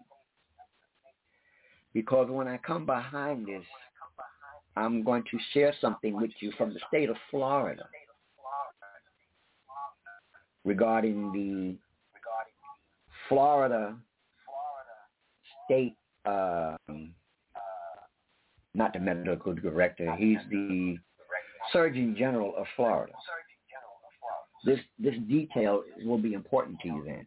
Because 1.93 2.29
when 2.29 2.47
I 2.47 2.57
come 2.57 2.85
behind 2.85 3.45
this, 3.45 3.65
I'm 4.77 5.03
going 5.03 5.23
to 5.31 5.37
share 5.53 5.73
something 5.81 6.13
with 6.13 6.31
you 6.39 6.53
from 6.57 6.73
the 6.73 6.79
state 6.87 7.09
of 7.09 7.17
Florida 7.29 7.83
regarding 10.63 11.31
the 11.33 11.75
Florida 13.27 13.95
state, 15.65 15.95
um, 16.25 17.13
not 18.73 18.93
the 18.93 18.99
medical 18.99 19.53
director, 19.53 20.15
he's 20.15 20.37
the 20.49 20.97
Surgeon 21.73 22.15
General 22.17 22.55
of 22.55 22.65
Florida. 22.75 23.13
This 24.63 24.79
this 24.99 25.15
detail 25.27 25.83
will 26.03 26.17
be 26.19 26.33
important 26.33 26.79
to 26.81 26.87
you 26.87 27.03
then. 27.05 27.25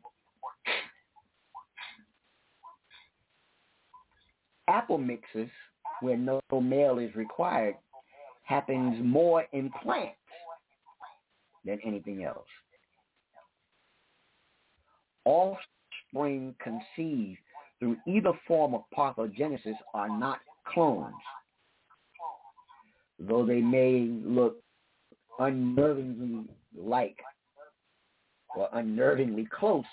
Apomixis 4.69 5.51
where 6.01 6.17
no 6.17 6.41
male 6.53 6.99
is 6.99 7.15
required, 7.15 7.77
happens 8.43 8.97
more 9.03 9.45
in 9.53 9.71
plants 9.83 10.17
than 11.65 11.79
anything 11.85 12.25
else. 12.25 12.47
offspring 15.25 16.55
conceived 16.63 17.39
through 17.79 17.97
either 18.07 18.33
form 18.47 18.75
of 18.75 18.83
parthenogenesis 18.97 19.77
are 19.95 20.09
not 20.09 20.39
clones, 20.67 21.15
though 23.19 23.45
they 23.45 23.61
may 23.61 24.07
look 24.25 24.57
unnervingly 25.41 26.47
like 26.77 27.17
or 28.57 28.69
unnervingly 28.75 29.49
close 29.51 29.85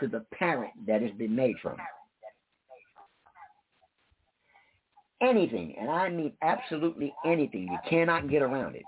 to 0.00 0.08
the 0.08 0.24
parent 0.32 0.72
that 0.86 1.02
has 1.02 1.10
been 1.12 1.34
made 1.34 1.56
from. 1.62 1.76
Anything, 5.22 5.74
and 5.80 5.90
I 5.90 6.10
mean 6.10 6.32
absolutely 6.42 7.12
anything, 7.24 7.68
you 7.70 7.78
cannot 7.88 8.28
get 8.28 8.42
around 8.42 8.76
it. 8.76 8.84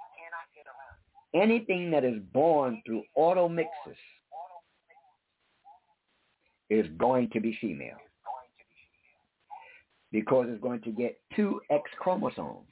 Anything 1.35 1.90
that 1.90 2.05
is 2.05 2.20
born 2.33 2.83
through 2.85 3.03
automixis 3.16 3.66
is 6.70 6.87
going 6.98 7.31
to 7.31 7.40
be 7.40 7.57
female 7.61 7.96
because 10.12 10.46
it's 10.48 10.62
going 10.62 10.81
to 10.83 10.90
get 10.90 11.18
two 11.35 11.61
X 11.70 11.83
chromosomes 11.98 12.66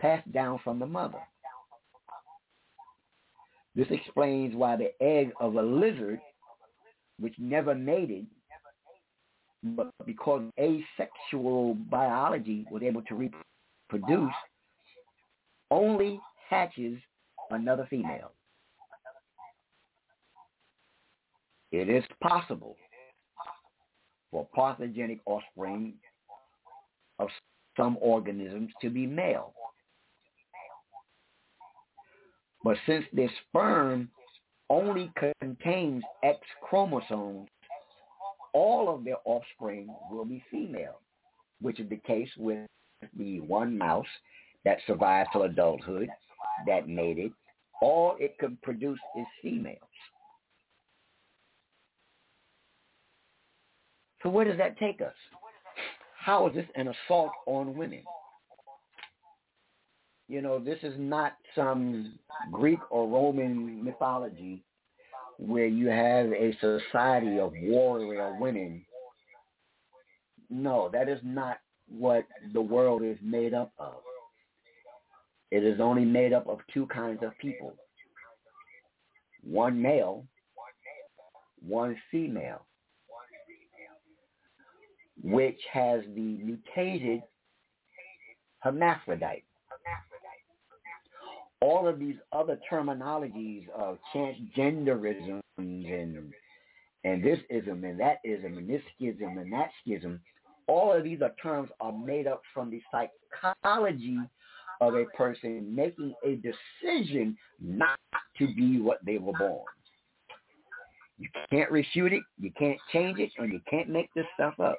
passed 0.00 0.30
down 0.32 0.58
from 0.62 0.78
the 0.78 0.86
mother. 0.86 1.20
This 3.76 3.86
explains 3.90 4.56
why 4.56 4.76
the 4.76 4.90
egg 5.02 5.32
of 5.38 5.56
a 5.56 5.62
lizard, 5.62 6.18
which 7.20 7.34
never 7.38 7.74
mated, 7.74 8.26
but 9.62 9.90
because 10.06 10.42
asexual 10.58 11.74
biology 11.90 12.66
was 12.70 12.82
able 12.82 13.02
to 13.02 13.30
reproduce, 13.90 14.32
only 15.70 16.18
hatches 16.48 16.98
another 17.50 17.86
female. 17.90 18.32
It 21.70 21.90
is 21.90 22.04
possible 22.22 22.76
for 24.30 24.48
parthogenic 24.56 25.20
offspring 25.26 25.94
of 27.18 27.28
some 27.76 27.98
organisms 28.00 28.72
to 28.80 28.88
be 28.88 29.06
male. 29.06 29.52
But 32.64 32.76
since 32.86 33.04
their 33.12 33.30
sperm 33.48 34.10
only 34.70 35.12
contains 35.40 36.02
X 36.22 36.38
chromosomes, 36.62 37.48
all 38.52 38.92
of 38.92 39.04
their 39.04 39.18
offspring 39.24 39.88
will 40.10 40.24
be 40.24 40.42
female, 40.50 41.00
which 41.60 41.78
is 41.78 41.88
the 41.88 41.98
case 41.98 42.30
with 42.36 42.66
the 43.16 43.40
one 43.40 43.76
mouse 43.76 44.06
that 44.64 44.78
survived 44.86 45.30
till 45.32 45.42
adulthood, 45.42 46.08
that 46.66 46.88
made 46.88 47.18
it. 47.18 47.32
All 47.82 48.16
it 48.18 48.38
could 48.38 48.60
produce 48.62 48.98
is 49.18 49.26
females. 49.42 49.78
So 54.22 54.30
where 54.30 54.46
does 54.46 54.58
that 54.58 54.78
take 54.78 55.00
us? 55.00 55.14
How 56.18 56.48
is 56.48 56.54
this 56.54 56.66
an 56.74 56.88
assault 56.88 57.30
on 57.46 57.76
women? 57.76 58.02
You 60.28 60.42
know, 60.42 60.58
this 60.58 60.78
is 60.82 60.94
not 60.98 61.34
some 61.54 62.18
Greek 62.50 62.80
or 62.90 63.08
Roman 63.08 63.84
mythology 63.84 64.64
where 65.38 65.66
you 65.66 65.86
have 65.88 66.26
a 66.32 66.56
society 66.60 67.38
of 67.38 67.52
warrior 67.62 68.36
women. 68.40 68.84
No, 70.50 70.90
that 70.92 71.08
is 71.08 71.20
not 71.22 71.58
what 71.88 72.26
the 72.52 72.60
world 72.60 73.02
is 73.02 73.18
made 73.22 73.54
up 73.54 73.72
of. 73.78 73.94
It 75.52 75.62
is 75.62 75.80
only 75.80 76.04
made 76.04 76.32
up 76.32 76.48
of 76.48 76.58
two 76.74 76.86
kinds 76.86 77.22
of 77.22 77.36
people. 77.38 77.74
One 79.44 79.80
male, 79.80 80.26
one 81.64 81.96
female, 82.10 82.66
which 85.22 85.60
has 85.72 86.02
the 86.14 86.38
mutated 86.42 87.22
hermaphrodite 88.58 89.45
all 91.60 91.88
of 91.88 91.98
these 91.98 92.16
other 92.32 92.58
terminologies 92.70 93.68
of 93.70 93.98
transgenderism 94.14 95.40
and 95.58 96.32
and 97.04 97.22
this 97.24 97.38
ism 97.50 97.84
and 97.84 98.00
that 98.00 98.18
ism 98.24 98.58
and 98.58 98.68
this 98.68 98.82
schism 98.96 99.38
and 99.38 99.52
that 99.52 99.70
schism, 99.80 100.20
all 100.66 100.92
of 100.92 101.04
these 101.04 101.22
are 101.22 101.32
terms 101.40 101.70
are 101.80 101.92
made 101.92 102.26
up 102.26 102.42
from 102.52 102.70
the 102.70 102.82
psychology 102.90 104.18
of 104.80 104.94
a 104.94 105.04
person 105.16 105.74
making 105.74 106.14
a 106.24 106.36
decision 106.36 107.36
not 107.60 107.98
to 108.36 108.52
be 108.54 108.80
what 108.80 108.98
they 109.06 109.18
were 109.18 109.32
born. 109.38 109.64
You 111.18 111.28
can't 111.48 111.70
refute 111.70 112.12
it, 112.12 112.22
you 112.38 112.50
can't 112.58 112.78
change 112.92 113.18
it, 113.18 113.30
and 113.38 113.52
you 113.52 113.60
can't 113.70 113.88
make 113.88 114.12
this 114.14 114.26
stuff 114.34 114.58
up. 114.60 114.78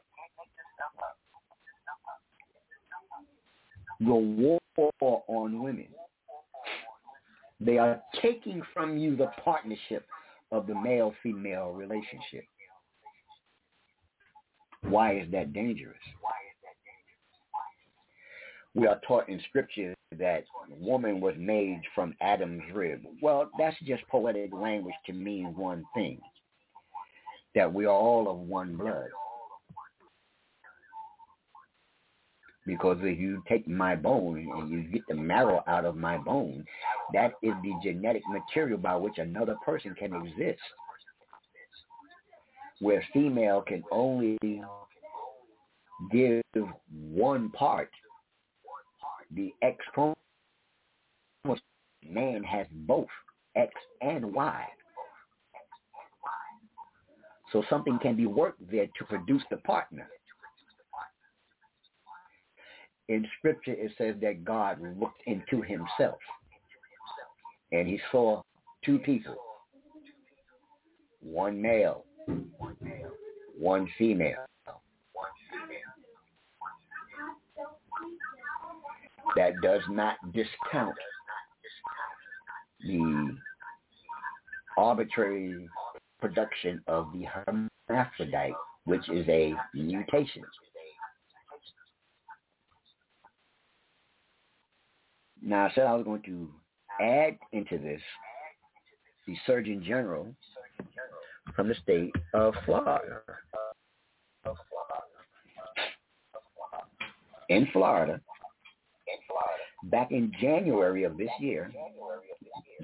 The 4.00 4.14
war 4.14 4.60
on 5.00 5.64
women 5.64 5.88
they 7.60 7.78
are 7.78 8.02
taking 8.22 8.62
from 8.74 8.98
you 8.98 9.16
the 9.16 9.32
partnership 9.44 10.06
of 10.52 10.68
the 10.68 10.76
male-female 10.76 11.72
relationship. 11.72 12.46
Why 14.84 15.20
is 15.20 15.32
that 15.32 15.54
dangerous? 15.54 15.98
We 18.76 18.86
are 18.86 19.00
taught 19.08 19.28
in 19.28 19.42
scripture 19.50 19.96
that 20.20 20.46
woman 20.70 21.20
was 21.20 21.34
made 21.38 21.82
from 21.96 22.14
Adam's 22.22 22.62
rib. 22.74 23.02
Well, 23.22 23.50
that's 23.58 23.76
just 23.86 24.08
poetic 24.08 24.54
language 24.54 24.94
to 25.08 25.14
mean 25.14 25.56
one 25.56 25.84
thing, 25.96 26.20
that 27.56 27.74
we 27.74 27.86
are 27.86 27.90
all 27.90 28.30
of 28.30 28.38
one 28.38 28.78
blood. 28.78 29.10
Because 32.68 32.98
if 33.00 33.18
you 33.18 33.42
take 33.48 33.66
my 33.66 33.96
bone 33.96 34.46
and 34.58 34.70
you 34.70 34.82
get 34.84 35.02
the 35.08 35.16
marrow 35.16 35.64
out 35.68 35.86
of 35.86 35.96
my 35.96 36.18
bone, 36.18 36.66
that 37.14 37.32
is 37.42 37.54
the 37.64 37.72
genetic 37.82 38.24
material 38.30 38.78
by 38.78 38.98
which 38.98 39.18
another 39.18 39.56
person 39.66 39.96
can 39.98 40.14
exist. 40.14 40.60
Where 42.80 43.02
female 43.14 43.62
can 43.62 43.84
only 43.90 44.38
give 46.12 46.44
one 46.92 47.50
part, 47.52 47.90
the 49.32 49.54
X 49.62 49.78
chromosome, 49.94 50.18
man 52.06 52.44
has 52.44 52.68
both 52.72 53.08
X 53.56 53.72
and 54.02 54.34
Y. 54.34 54.66
So 57.54 57.64
something 57.70 57.98
can 58.00 58.18
be 58.18 58.26
worked 58.26 58.70
there 58.70 58.88
to 58.88 59.06
produce 59.06 59.44
the 59.50 59.58
partner 59.58 60.10
in 63.10 63.26
scripture 63.38 63.74
it 63.74 63.92
says 63.98 64.16
that 64.22 64.44
God 64.44 64.80
looked 65.00 65.22
into 65.26 65.62
himself 65.62 66.18
and 67.72 67.88
he 67.88 68.00
saw 68.12 68.42
two 68.84 69.00
people, 69.00 69.36
one 71.22 71.62
male, 71.62 72.06
one 73.58 73.90
female. 73.98 74.36
That 79.36 79.62
does 79.62 79.82
not 79.90 80.16
discount 80.34 80.96
the 82.82 83.36
arbitrary 84.78 85.70
production 86.22 86.82
of 86.88 87.08
the 87.14 87.26
hermaphrodite, 87.26 88.54
which 88.86 89.08
is 89.10 89.28
a 89.28 89.54
mutation. 89.74 90.44
Now, 95.48 95.68
I 95.68 95.72
said 95.74 95.86
I 95.86 95.94
was 95.94 96.04
going 96.04 96.22
to 96.24 96.50
add 97.02 97.38
into 97.54 97.78
this 97.78 98.02
the 99.26 99.34
Surgeon 99.46 99.82
General 99.82 100.28
from 101.56 101.70
the 101.70 101.76
state 101.76 102.14
of 102.34 102.54
Florida. 102.66 103.22
In 107.48 107.66
Florida, 107.72 108.20
back 109.84 110.12
in 110.12 110.34
January 110.42 111.06
of 111.06 111.18
this 111.18 111.30
year, 111.40 111.72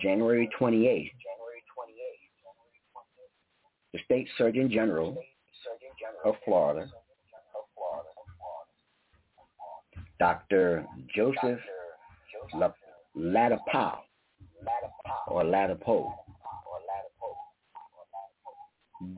January 0.01 0.49
28th, 0.57 1.11
the 3.91 3.99
state 4.05 4.29
Surgeon 4.37 4.71
General 4.71 5.17
of 6.23 6.35
Florida, 6.45 6.89
Dr. 10.17 10.85
Joseph 11.13 11.59
Ladapo 13.15 13.97
or 15.27 15.43
ladder 15.43 15.75
pole 15.75 16.13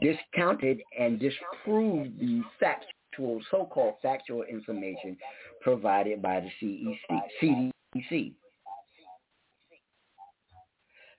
discounted 0.02 0.82
and 0.98 1.20
disproved 1.20 2.20
the 2.20 2.42
factual, 2.60 3.42
so-called 3.52 3.96
factual 4.02 4.44
information 4.44 5.18
provided 5.62 6.22
by 6.22 6.40
the 6.40 6.50
CEC, 6.62 7.22
CDC. 7.42 8.34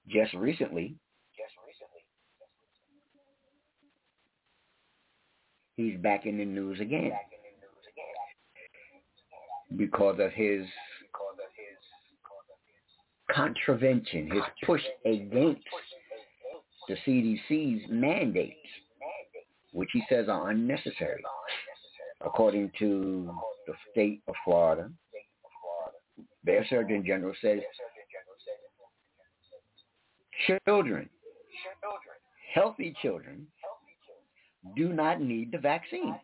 Just 0.08 0.34
recently, 0.34 0.94
just 1.36 1.54
recently 1.66 2.04
he's 5.76 5.98
back 6.00 6.26
in 6.26 6.38
the 6.38 6.44
news 6.44 6.80
again 6.80 7.12
because 9.76 10.20
of 10.20 10.32
his 10.32 10.64
contravention, 13.36 14.30
his 14.30 14.42
push 14.64 14.82
against 15.04 15.60
the 16.88 16.96
CDC's 17.06 17.82
mandates, 17.90 18.56
which 19.72 19.90
he 19.92 20.02
says 20.08 20.28
are 20.28 20.50
unnecessary. 20.50 21.22
According 22.24 22.72
to 22.78 23.30
the 23.66 23.74
state 23.90 24.22
of 24.26 24.34
Florida, 24.44 24.90
their 26.44 26.64
Surgeon 26.70 27.04
General 27.04 27.34
says 27.42 27.60
children, 30.64 31.08
healthy 32.54 32.94
children, 33.02 33.46
do 34.76 34.92
not 34.92 35.20
need 35.20 35.52
the 35.52 35.58
vaccine. 35.58 36.16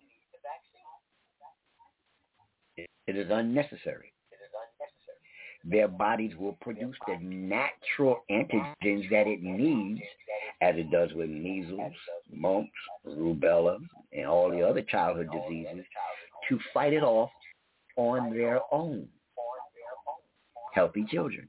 It 2.76 3.16
is 3.16 3.26
unnecessary. 3.30 4.11
Their 5.64 5.86
bodies 5.86 6.32
will 6.36 6.56
produce 6.60 6.96
the 7.06 7.16
natural 7.20 8.24
antigens 8.30 9.08
that 9.10 9.26
it 9.26 9.42
needs, 9.42 10.00
as 10.60 10.74
it 10.76 10.90
does 10.90 11.12
with 11.14 11.30
measles, 11.30 11.92
mumps, 12.32 12.70
rubella, 13.06 13.78
and 14.12 14.26
all 14.26 14.50
the 14.50 14.62
other 14.62 14.82
childhood 14.82 15.28
diseases, 15.32 15.84
to 16.48 16.58
fight 16.74 16.92
it 16.92 17.04
off 17.04 17.30
on 17.96 18.32
their 18.32 18.60
own. 18.72 19.06
Healthy 20.74 21.04
children. 21.10 21.48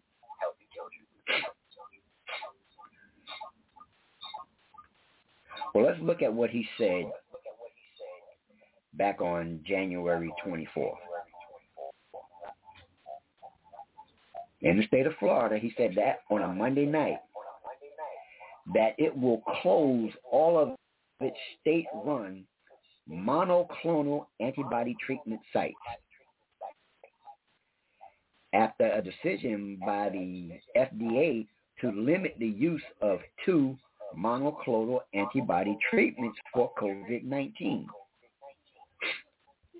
Well, 5.74 5.86
let's 5.86 6.00
look 6.02 6.22
at 6.22 6.32
what 6.32 6.52
he 6.52 6.68
said 6.78 7.06
back 8.94 9.22
on 9.22 9.60
January 9.66 10.32
24th. 10.46 10.94
In 14.64 14.78
the 14.78 14.88
state 14.88 15.06
of 15.06 15.14
Florida, 15.20 15.58
he 15.58 15.74
said 15.78 15.94
that 15.96 16.22
on 16.32 16.42
a 16.42 16.48
Monday 16.48 16.86
night, 16.86 17.18
that 18.74 18.96
it 18.98 19.16
will 19.16 19.42
close 19.62 20.10
all 20.32 20.58
of 20.58 20.76
its 21.20 21.38
state-run 21.60 22.46
monoclonal 23.10 24.26
antibody 24.40 24.96
treatment 25.06 25.42
sites 25.52 25.76
after 28.54 28.90
a 28.92 29.02
decision 29.02 29.78
by 29.86 30.10
the 30.10 30.52
FDA 30.78 31.46
to 31.82 31.92
limit 31.92 32.36
the 32.40 32.48
use 32.48 32.84
of 33.02 33.20
two 33.46 33.76
monoclonal 34.18 35.00
antibody 35.14 35.78
treatments 35.90 36.38
for 36.54 36.72
COVID-19. 36.80 37.86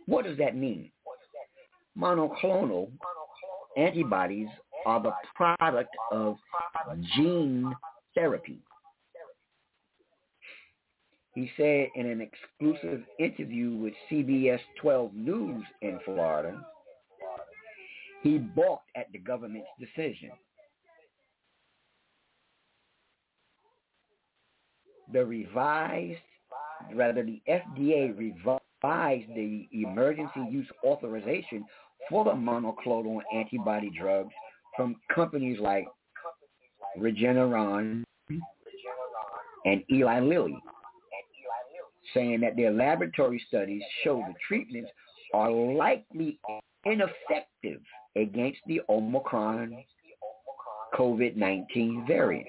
What 0.08 0.26
does 0.26 0.38
that 0.40 0.58
mean? 0.58 0.92
Monoclonal 1.98 2.92
antibodies 3.78 4.50
are 4.86 5.02
the 5.02 5.14
product 5.36 5.96
of 6.12 6.38
gene 7.16 7.74
therapy. 8.16 8.60
He 11.36 11.50
said 11.58 11.88
in 11.96 12.06
an 12.06 12.22
exclusive 12.22 13.04
interview 13.18 13.76
with 13.76 13.94
CBS 14.10 14.60
12 14.82 15.14
News 15.16 15.64
in 15.82 16.00
Florida, 16.06 16.64
he 18.22 18.38
balked 18.38 18.90
at 18.96 19.12
the 19.12 19.18
government's 19.18 19.68
decision. 19.80 20.32
The 25.12 25.26
revised, 25.26 26.20
rather 26.94 27.24
the 27.24 27.42
FDA 27.50 28.18
revised 28.18 29.30
the 29.36 29.68
emergency 29.72 30.48
use 30.50 30.68
authorization 30.86 31.66
for 32.10 32.26
the 32.26 32.32
monoclonal 32.32 33.22
antibody 33.34 33.92
drugs 33.98 34.34
from 34.76 34.96
companies 35.14 35.60
like 35.60 35.88
Regeneron 36.98 38.04
and 39.66 39.84
Eli 39.92 40.20
Lilly, 40.20 40.58
saying 42.14 42.42
that 42.42 42.56
their 42.56 42.72
laboratory 42.72 43.44
studies 43.48 43.82
show 44.04 44.24
the 44.28 44.34
treatments 44.48 44.92
are 45.34 45.52
likely 45.52 46.40
ineffective 46.86 47.82
against 48.16 48.60
the 48.68 48.82
Omicron 48.90 49.84
COVID-19 50.96 52.06
variant. 52.06 52.48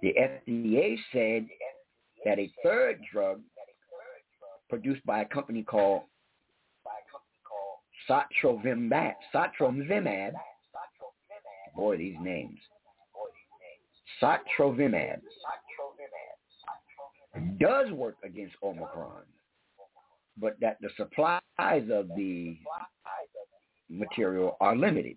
The 0.00 0.14
FDA 0.14 0.96
said 1.12 1.46
that 2.24 2.38
a 2.38 2.52
third 2.62 3.00
drug 3.12 3.40
produced 4.68 5.04
by 5.04 5.22
a 5.22 5.24
company 5.24 5.62
called 5.62 6.02
Sotrovimab, 8.08 9.14
Sotrovimab, 9.34 10.32
boy, 11.76 11.96
these 11.96 12.16
names, 12.20 12.58
Sotrovimab 14.22 15.20
does 17.60 17.90
work 17.92 18.16
against 18.24 18.54
Omicron, 18.62 19.22
but 20.36 20.56
that 20.60 20.78
the 20.80 20.88
supplies 20.96 21.90
of 21.92 22.08
the 22.16 22.56
material 23.90 24.56
are 24.60 24.76
limited. 24.76 25.16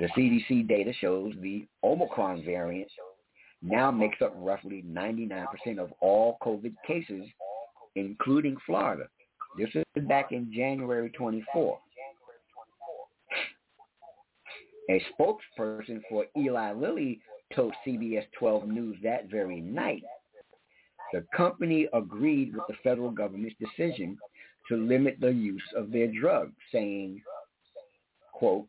The 0.00 0.08
CDC 0.08 0.66
data 0.66 0.92
shows 1.00 1.32
the 1.40 1.66
Omicron 1.84 2.44
variant 2.44 2.90
now 3.62 3.90
makes 3.92 4.20
up 4.20 4.34
roughly 4.36 4.82
99% 4.90 5.78
of 5.78 5.92
all 6.00 6.38
COVID 6.42 6.74
cases, 6.86 7.24
including 7.94 8.56
Florida. 8.66 9.04
This 9.56 9.68
is 9.74 10.04
back 10.08 10.32
in 10.32 10.50
January 10.52 11.10
24. 11.10 11.78
A 14.90 15.02
spokesperson 15.12 16.00
for 16.08 16.24
Eli 16.36 16.72
Lilly 16.72 17.20
told 17.54 17.74
CBS 17.86 18.24
12 18.38 18.66
News 18.66 18.96
that 19.02 19.30
very 19.30 19.60
night 19.60 20.02
the 21.12 21.24
company 21.36 21.86
agreed 21.92 22.54
with 22.54 22.64
the 22.68 22.74
federal 22.82 23.10
government's 23.10 23.56
decision 23.60 24.16
to 24.68 24.76
limit 24.76 25.18
the 25.20 25.32
use 25.32 25.62
of 25.76 25.92
their 25.92 26.06
drug, 26.06 26.50
saying, 26.72 27.20
quote, 28.32 28.66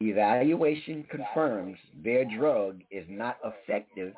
evaluation 0.00 1.04
confirms 1.08 1.78
their 2.02 2.24
drug 2.24 2.80
is 2.90 3.06
not 3.08 3.38
effective 3.44 4.12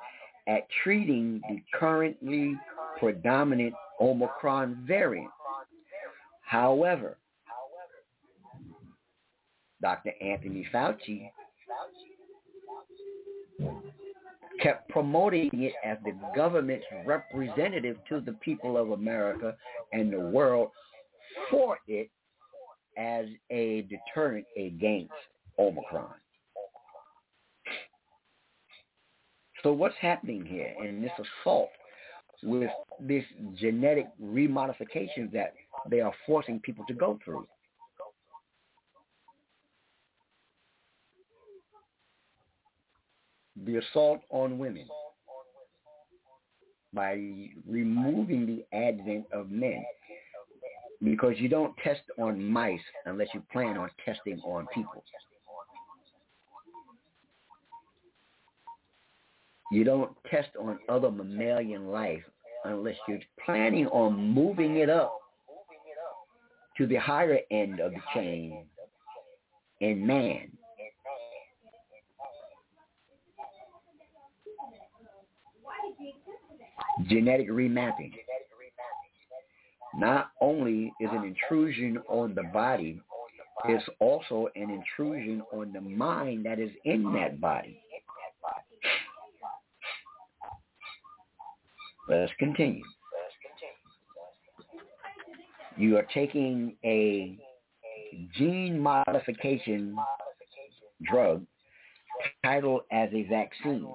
at 0.49 0.67
treating 0.83 1.43
the 1.51 1.63
currently 1.79 2.55
predominant 2.99 3.75
Omicron 4.01 4.85
variant. 4.87 5.31
However, 6.43 7.17
Dr. 9.83 10.13
Anthony 10.21 10.67
Fauci 10.73 11.31
kept 14.63 14.89
promoting 14.89 15.51
it 15.53 15.75
as 15.85 15.99
the 16.05 16.13
government's 16.35 16.87
representative 17.05 17.97
to 18.09 18.21
the 18.21 18.33
people 18.33 18.77
of 18.77 18.93
America 18.93 19.55
and 19.93 20.13
the 20.13 20.21
world 20.21 20.71
for 21.51 21.79
it 21.87 22.11
as 22.97 23.27
a 23.51 23.83
deterrent 23.83 24.47
against 24.57 25.13
Omicron. 25.59 26.15
So 29.63 29.73
what's 29.73 29.97
happening 30.01 30.45
here 30.45 30.75
in 30.83 31.03
this 31.03 31.13
assault 31.43 31.71
with 32.43 32.71
this 33.01 33.25
genetic 33.55 34.07
remodification 34.23 35.31
that 35.33 35.55
they 35.89 36.01
are 36.01 36.13
forcing 36.27 36.61
people 36.61 36.85
to 36.87 36.95
go 36.95 37.19
through? 37.25 37.47
The 43.65 43.77
assault 43.77 44.21
on 44.31 44.59
women 44.59 44.87
by 46.93 47.51
removing 47.69 48.47
the 48.47 48.77
advent 48.77 49.27
of 49.33 49.51
men 49.51 49.85
because 51.03 51.35
you 51.37 51.49
don't 51.49 51.77
test 51.79 52.01
on 52.19 52.43
mice 52.43 52.81
unless 53.05 53.29
you 53.35 53.43
plan 53.53 53.77
on 53.77 53.91
testing 54.05 54.41
on 54.41 54.67
people. 54.75 55.05
You 59.71 59.85
don't 59.85 60.13
test 60.31 60.51
on 60.61 60.79
other 60.89 61.11
mammalian 61.11 61.89
life 61.89 62.23
unless 62.65 62.97
you're 63.09 63.19
planning 63.45 63.87
on 63.89 64.17
moving 64.17 64.77
it 64.77 64.89
up 64.89 65.19
to 66.77 66.87
the 66.87 66.97
higher 66.97 67.39
end 67.51 67.81
of 67.81 67.93
the 67.93 68.01
chain 68.15 68.65
in 69.81 70.07
man. 70.07 70.51
Genetic 77.09 77.51
remapping. 77.51 78.13
Not 79.97 80.31
only 80.41 80.93
is 81.01 81.09
an 81.13 81.25
intrusion 81.25 81.99
on 82.09 82.35
the 82.35 82.43
body, 82.53 83.01
it's 83.65 83.85
also 83.99 84.49
an 84.55 84.71
intrusion 84.71 85.43
on 85.53 85.73
the 85.73 85.81
mind 85.81 86.45
that 86.47 86.59
is 86.59 86.71
in 86.85 87.13
that 87.15 87.41
body. 87.41 87.81
Let's 92.09 92.33
continue. 92.39 92.83
You 95.77 95.97
are 95.99 96.07
taking 96.15 96.77
a 96.85 97.37
gene 98.37 98.79
modification 98.79 99.97
drug 101.11 101.45
titled 102.45 102.83
as 102.91 103.11
a 103.13 103.25
vaccine. 103.25 103.87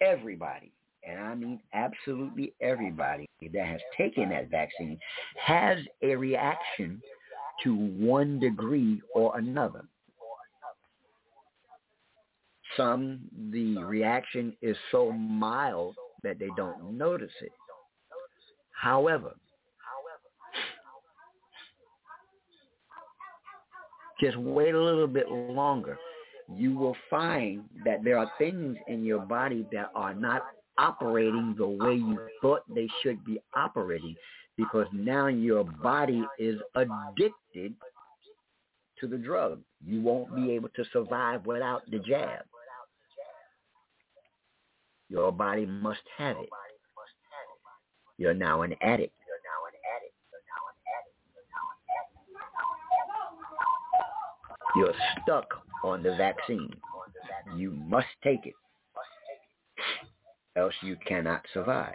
Everybody, 0.00 0.72
and 1.06 1.20
I 1.20 1.34
mean 1.34 1.60
absolutely 1.74 2.54
everybody 2.60 3.28
that 3.52 3.66
has 3.66 3.80
taken 3.96 4.30
that 4.30 4.50
vaccine 4.50 4.98
has 5.36 5.78
a 6.02 6.16
reaction 6.16 7.00
to 7.62 7.74
one 7.74 8.40
degree 8.40 9.00
or 9.14 9.38
another. 9.38 9.84
Some, 12.76 13.20
the 13.50 13.78
reaction 13.78 14.56
is 14.62 14.76
so 14.90 15.12
mild 15.12 15.94
that 16.22 16.38
they 16.38 16.48
don't 16.56 16.96
notice 16.96 17.32
it. 17.40 17.52
However, 18.80 19.34
just 24.20 24.36
wait 24.36 24.74
a 24.74 24.80
little 24.80 25.06
bit 25.06 25.30
longer. 25.30 25.98
You 26.54 26.76
will 26.76 26.96
find 27.08 27.64
that 27.84 28.04
there 28.04 28.18
are 28.18 28.30
things 28.38 28.76
in 28.88 29.04
your 29.04 29.20
body 29.20 29.66
that 29.72 29.90
are 29.94 30.14
not 30.14 30.42
operating 30.78 31.54
the 31.56 31.66
way 31.66 31.94
you 31.94 32.18
thought 32.40 32.62
they 32.74 32.88
should 33.02 33.24
be 33.24 33.40
operating 33.54 34.16
because 34.56 34.86
now 34.92 35.26
your 35.26 35.64
body 35.64 36.24
is 36.38 36.60
addicted 36.74 37.74
to 39.00 39.06
the 39.06 39.18
drug. 39.18 39.60
You 39.84 40.00
won't 40.00 40.34
be 40.34 40.52
able 40.52 40.68
to 40.70 40.84
survive 40.92 41.46
without 41.46 41.82
the 41.90 41.98
jab. 41.98 42.44
Your 45.12 45.30
body 45.30 45.66
must 45.66 46.00
have 46.16 46.38
it. 46.38 46.48
You're 48.16 48.32
now 48.32 48.62
an 48.62 48.74
addict. 48.80 49.12
You're 54.74 54.94
stuck 55.20 55.44
on 55.84 56.02
the 56.02 56.16
vaccine. 56.16 56.74
You 57.58 57.72
must 57.72 58.06
take 58.24 58.46
it. 58.46 58.54
Else 60.56 60.72
you 60.82 60.96
cannot 61.06 61.42
survive. 61.52 61.92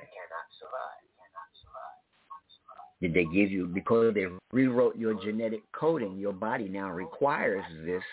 Did 3.01 3.15
they 3.15 3.25
give 3.25 3.49
you, 3.49 3.65
because 3.65 4.13
they 4.13 4.27
rewrote 4.51 4.95
your 4.95 5.15
genetic 5.23 5.62
coding, 5.71 6.19
your 6.19 6.34
body 6.34 6.69
now 6.69 6.91
requires 6.91 7.63
this 7.84 8.03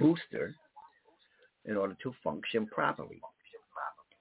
booster 0.00 0.54
in 1.66 1.76
order 1.76 1.96
to 2.02 2.14
function 2.24 2.66
properly. 2.68 3.20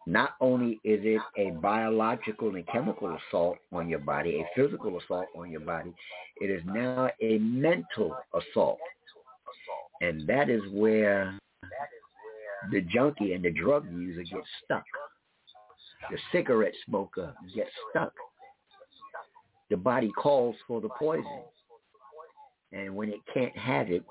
Not 0.07 0.35
only 0.39 0.79
is 0.83 1.01
it 1.03 1.21
a 1.37 1.51
biological 1.59 2.55
and 2.55 2.67
chemical 2.67 3.17
assault 3.17 3.57
on 3.71 3.89
your 3.89 3.99
body, 3.99 4.41
a 4.41 4.45
physical 4.55 4.99
assault 4.99 5.27
on 5.35 5.49
your 5.49 5.61
body, 5.61 5.93
it 6.41 6.51
is 6.51 6.61
now 6.65 7.09
a 7.21 7.39
mental 7.39 8.15
assault. 8.33 8.79
And 10.01 10.27
that 10.27 10.49
is 10.49 10.61
where 10.71 11.39
the 12.71 12.81
junkie 12.81 13.33
and 13.33 13.43
the 13.43 13.51
drug 13.51 13.91
user 13.91 14.21
gets 14.23 14.47
stuck. 14.63 14.83
The 16.11 16.17
cigarette 16.31 16.73
smoker 16.85 17.33
gets 17.55 17.71
stuck. 17.89 18.13
The 19.71 19.77
body 19.77 20.11
calls 20.11 20.55
for 20.67 20.81
the 20.81 20.89
poison. 20.99 21.41
And 22.71 22.95
when 22.95 23.09
it 23.09 23.21
can't 23.33 23.57
have 23.57 23.89
it, 23.89 24.03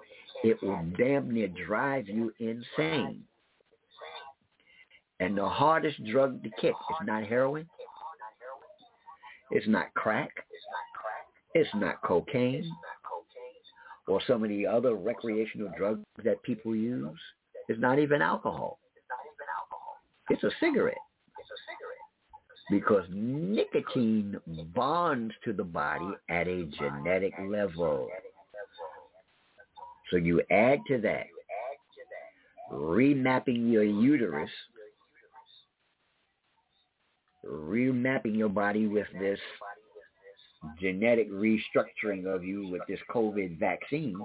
it 0.42 0.61
will 0.62 0.85
damn 0.98 1.33
near 1.33 1.48
drive 1.48 2.09
you 2.09 2.33
insane. 2.40 3.22
And 5.24 5.38
the 5.38 5.48
hardest 5.48 6.04
drug 6.04 6.42
to 6.42 6.50
kick 6.60 6.74
is 6.74 7.06
not 7.06 7.24
heroin. 7.24 7.66
It's 9.50 9.66
not 9.66 9.94
crack. 9.94 10.30
It's 11.54 11.70
not 11.74 12.02
cocaine 12.02 12.70
or 14.06 14.20
some 14.26 14.42
of 14.42 14.50
the 14.50 14.66
other 14.66 14.94
recreational 14.94 15.70
drugs 15.78 16.04
that 16.24 16.42
people 16.42 16.76
use. 16.76 17.18
It's 17.68 17.80
not 17.80 17.98
even 17.98 18.20
alcohol. 18.20 18.78
It's 20.28 20.42
a 20.42 20.50
cigarette. 20.60 20.98
Because 22.70 23.04
nicotine 23.10 24.37
bonds 24.74 25.34
to 25.44 25.54
the 25.54 25.64
body 25.64 26.10
at 26.28 26.48
a 26.48 26.64
genetic 26.78 27.32
level. 27.48 28.08
So 30.10 30.18
you 30.18 30.42
add 30.50 30.80
to 30.88 31.00
that 31.00 31.24
remapping 32.72 33.70
your 33.70 33.84
uterus, 33.84 34.50
remapping 37.48 38.37
your 38.37 38.48
body 38.48 38.87
with 38.87 39.07
this 39.18 39.38
genetic 40.80 41.30
restructuring 41.30 42.26
of 42.26 42.44
you 42.44 42.68
with 42.68 42.83
this 42.88 43.00
COVID 43.11 43.59
vaccine 43.59 44.16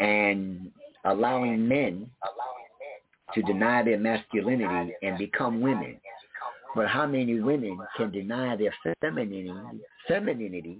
and 0.00 0.70
allowing 1.04 1.66
men 1.66 2.10
to 3.34 3.42
deny 3.42 3.82
their 3.82 3.98
masculinity 3.98 4.94
and 5.02 5.18
become 5.18 5.60
women. 5.60 5.96
But 6.74 6.88
how 6.88 7.06
many 7.06 7.40
women 7.40 7.78
can 7.96 8.10
deny 8.10 8.56
their 8.56 8.74
femininity, 9.00 9.80
femininity 10.06 10.78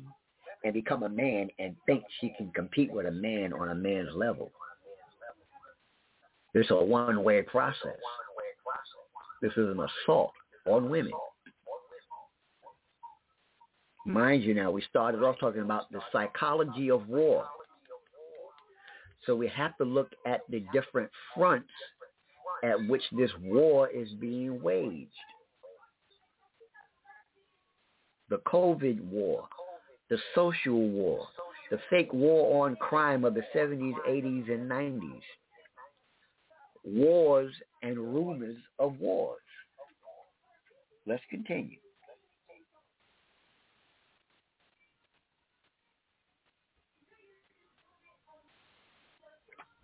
and 0.64 0.74
become 0.74 1.04
a 1.04 1.08
man 1.08 1.48
and 1.58 1.76
think 1.86 2.02
she 2.20 2.34
can 2.36 2.50
compete 2.52 2.92
with 2.92 3.06
a 3.06 3.10
man 3.10 3.52
on 3.52 3.70
a 3.70 3.74
man's 3.74 4.10
level? 4.14 4.50
It's 6.54 6.70
a 6.70 6.76
one-way 6.76 7.42
process. 7.42 7.98
This 9.42 9.52
is 9.52 9.68
an 9.68 9.80
assault 9.80 10.32
on 10.66 10.90
women. 10.90 11.12
Mind 14.06 14.44
you 14.44 14.54
now, 14.54 14.70
we 14.70 14.82
started 14.88 15.22
off 15.22 15.36
talking 15.40 15.62
about 15.62 15.90
the 15.90 16.00
psychology 16.12 16.90
of 16.90 17.08
war. 17.08 17.44
So 19.24 19.34
we 19.34 19.48
have 19.48 19.76
to 19.78 19.84
look 19.84 20.12
at 20.24 20.42
the 20.48 20.64
different 20.72 21.10
fronts 21.34 21.68
at 22.62 22.76
which 22.88 23.02
this 23.18 23.30
war 23.42 23.88
is 23.88 24.08
being 24.20 24.62
waged. 24.62 25.10
The 28.28 28.38
COVID 28.46 29.00
war, 29.10 29.48
the 30.08 30.18
social 30.34 30.88
war, 30.88 31.26
the 31.70 31.78
fake 31.90 32.12
war 32.12 32.64
on 32.64 32.76
crime 32.76 33.24
of 33.24 33.34
the 33.34 33.42
70s, 33.54 33.94
80s, 34.08 34.52
and 34.52 34.70
90s, 34.70 35.20
wars 36.84 37.52
and 37.82 37.98
rumors 37.98 38.56
of 38.78 38.98
wars. 39.00 39.40
Let's 41.06 41.22
continue. 41.30 41.78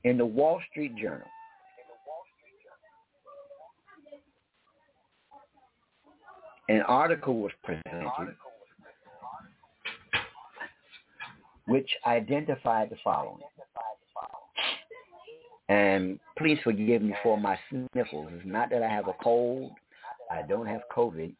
in 0.04 0.18
the 0.18 0.26
Wall 0.26 0.60
Street 0.70 0.96
Journal. 0.96 1.26
An 6.68 6.82
article 6.82 7.38
was 7.38 7.52
presented 7.62 8.34
which 11.66 11.88
identified 12.06 12.90
the 12.90 12.96
following. 13.04 13.38
And 15.68 16.18
please 16.36 16.58
forgive 16.64 17.02
me 17.02 17.14
for 17.22 17.38
my 17.38 17.58
sniffles. 17.68 18.30
It's 18.32 18.46
not 18.46 18.70
that 18.70 18.82
I 18.82 18.88
have 18.88 19.08
a 19.08 19.14
cold. 19.22 19.72
I 20.32 20.42
don't 20.48 20.66
have 20.66 20.80
COVID. 20.94 21.34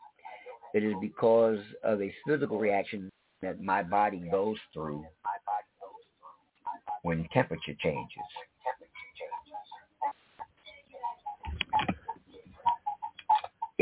It 0.74 0.84
is 0.84 0.94
because 1.00 1.58
of 1.82 2.00
a 2.02 2.14
physical 2.26 2.58
reaction 2.58 3.10
that 3.40 3.60
my 3.60 3.82
body 3.82 4.22
goes 4.30 4.56
through 4.72 5.04
when 7.02 7.26
temperature 7.32 7.74
changes. 7.82 8.22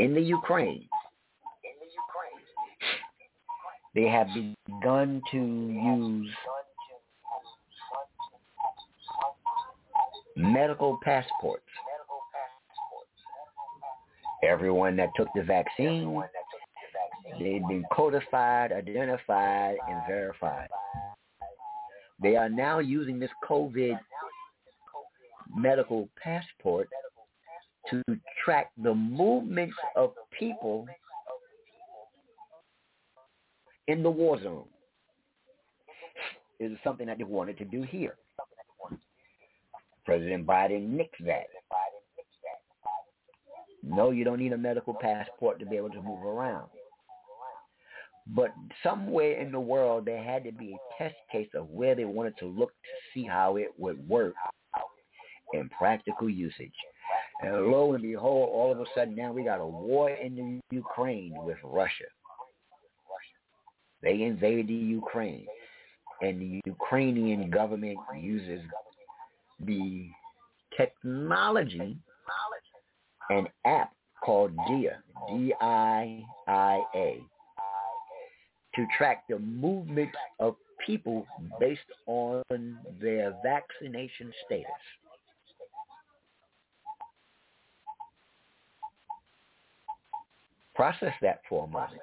in 0.01 0.15
the 0.15 0.21
Ukraine, 0.21 0.87
they 3.93 4.07
have 4.07 4.27
begun 4.33 5.21
to 5.31 5.37
use 5.37 6.31
medical 10.35 10.97
passports. 11.03 11.63
Everyone 14.43 14.95
that 14.95 15.09
took 15.15 15.27
the 15.35 15.43
vaccine, 15.43 16.21
they've 17.39 17.67
been 17.67 17.85
codified, 17.93 18.71
identified, 18.71 19.77
and 19.87 20.01
verified. 20.07 20.67
They 22.21 22.35
are 22.35 22.49
now 22.49 22.79
using 22.79 23.19
this 23.19 23.29
COVID 23.47 23.99
medical 25.55 26.09
passport 26.21 26.87
to 27.89 28.01
track 28.43 28.71
the 28.81 28.93
movements 28.93 29.75
of 29.95 30.13
people 30.37 30.87
in 33.87 34.03
the 34.03 34.09
war 34.09 34.41
zone. 34.41 34.65
It 36.59 36.71
is 36.71 36.77
something 36.83 37.07
that 37.07 37.17
they 37.17 37.23
wanted 37.23 37.57
to 37.57 37.65
do 37.65 37.81
here. 37.83 38.15
President 40.05 40.45
Biden 40.45 40.95
nixed 40.95 41.25
that. 41.25 41.47
No, 43.83 44.11
you 44.11 44.23
don't 44.23 44.39
need 44.39 44.53
a 44.53 44.57
medical 44.57 44.93
passport 44.93 45.59
to 45.59 45.65
be 45.65 45.77
able 45.77 45.89
to 45.89 46.01
move 46.01 46.23
around. 46.23 46.69
But 48.27 48.53
somewhere 48.83 49.39
in 49.39 49.51
the 49.51 49.59
world, 49.59 50.05
there 50.05 50.23
had 50.23 50.43
to 50.43 50.51
be 50.51 50.75
a 50.75 51.03
test 51.03 51.15
case 51.31 51.49
of 51.55 51.69
where 51.69 51.95
they 51.95 52.05
wanted 52.05 52.37
to 52.37 52.45
look 52.45 52.69
to 52.69 52.89
see 53.13 53.25
how 53.25 53.57
it 53.57 53.69
would 53.77 54.07
work 54.07 54.35
in 55.53 55.69
practical 55.69 56.29
usage. 56.29 56.71
And 57.41 57.67
lo 57.67 57.93
and 57.93 58.03
behold, 58.03 58.49
all 58.53 58.71
of 58.71 58.79
a 58.79 58.85
sudden 58.95 59.15
now 59.15 59.31
we 59.31 59.43
got 59.43 59.59
a 59.59 59.65
war 59.65 60.11
in 60.11 60.35
the 60.35 60.75
Ukraine 60.75 61.33
with 61.37 61.57
Russia. 61.63 62.05
They 64.03 64.21
invaded 64.21 64.67
the 64.67 64.73
Ukraine, 64.73 65.45
and 66.21 66.39
the 66.41 66.61
Ukrainian 66.65 67.49
government 67.49 67.97
uses 68.19 68.61
the 69.59 70.09
technology, 70.75 71.97
an 73.31 73.47
app 73.65 73.91
called 74.23 74.55
DIIA, 74.69 74.97
D-I-I-A, 75.29 77.21
to 78.75 78.87
track 78.97 79.23
the 79.27 79.39
movement 79.39 80.11
of 80.39 80.55
people 80.85 81.25
based 81.59 81.81
on 82.07 82.43
their 83.01 83.33
vaccination 83.43 84.31
status. 84.45 84.65
Process 90.75 91.13
that 91.21 91.41
for 91.49 91.65
a 91.65 91.67
moment. 91.67 92.01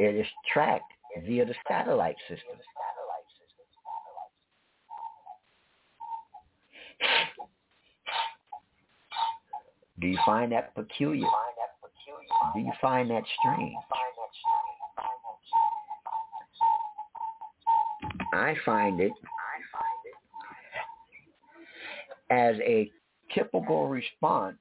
It 0.00 0.14
is 0.14 0.26
tracked 0.52 0.92
via 1.24 1.44
the 1.44 1.54
satellite 1.68 2.16
system. 2.28 2.56
Do 10.00 10.06
you 10.06 10.18
find 10.26 10.52
that 10.52 10.74
peculiar? 10.74 11.26
Do 12.54 12.60
you 12.60 12.72
find 12.80 13.10
that 13.10 13.22
strange? 13.40 13.74
I 18.32 18.54
find 18.64 19.00
it 19.00 19.12
as 22.30 22.56
a 22.60 22.90
typical 23.34 23.88
response 23.88 24.58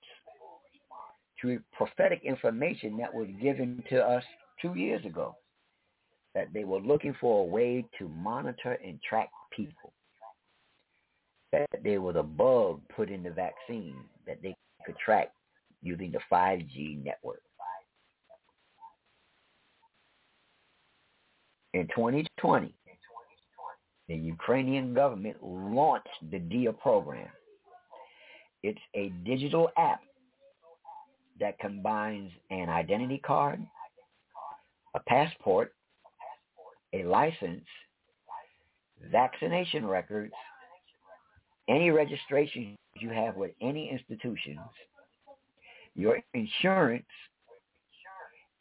to 1.41 1.59
prophetic 1.73 2.21
information 2.23 2.97
that 2.97 3.13
was 3.13 3.27
given 3.41 3.83
to 3.89 4.01
us 4.01 4.23
two 4.61 4.73
years 4.75 5.05
ago 5.05 5.35
that 6.33 6.53
they 6.53 6.63
were 6.63 6.79
looking 6.79 7.15
for 7.19 7.41
a 7.41 7.47
way 7.47 7.85
to 7.97 8.07
monitor 8.09 8.77
and 8.85 8.99
track 9.01 9.29
people. 9.55 9.93
That 11.51 11.67
there 11.83 12.01
was 12.01 12.15
a 12.15 12.23
bug 12.23 12.81
put 12.95 13.09
in 13.09 13.23
the 13.23 13.29
vaccine 13.29 13.95
that 14.27 14.41
they 14.41 14.55
could 14.85 14.97
track 14.97 15.31
using 15.81 16.11
the 16.11 16.19
5G 16.31 17.03
network. 17.03 17.41
In 21.73 21.87
2020, 21.87 22.73
the 24.07 24.15
Ukrainian 24.15 24.93
government 24.93 25.37
launched 25.43 26.07
the 26.31 26.39
DIIA 26.39 26.77
program. 26.79 27.27
It's 28.63 28.79
a 28.95 29.09
digital 29.25 29.69
app 29.77 29.99
that 31.39 31.59
combines 31.59 32.31
an 32.49 32.69
identity 32.69 33.17
card, 33.17 33.59
a 34.95 34.99
passport, 35.01 35.73
a 36.93 37.03
license, 37.03 37.65
vaccination 39.11 39.85
records, 39.85 40.33
any 41.67 41.91
registration 41.91 42.77
you 42.97 43.09
have 43.09 43.35
with 43.35 43.51
any 43.61 43.89
institutions, 43.89 44.59
your 45.95 46.19
insurance, 46.33 47.05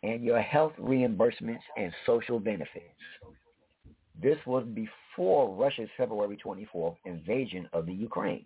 and 0.03 0.23
your 0.23 0.41
health 0.41 0.73
reimbursements 0.81 1.63
and 1.77 1.93
social 2.05 2.39
benefits. 2.39 2.85
This 4.21 4.39
was 4.47 4.65
before 4.75 5.55
Russia's 5.55 5.89
February 5.97 6.39
24th 6.45 6.97
invasion 7.05 7.69
of 7.73 7.87
the 7.87 7.93
Ukraine. 7.93 8.45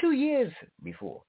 Two 0.00 0.12
years 0.12 0.52
before. 0.82 1.22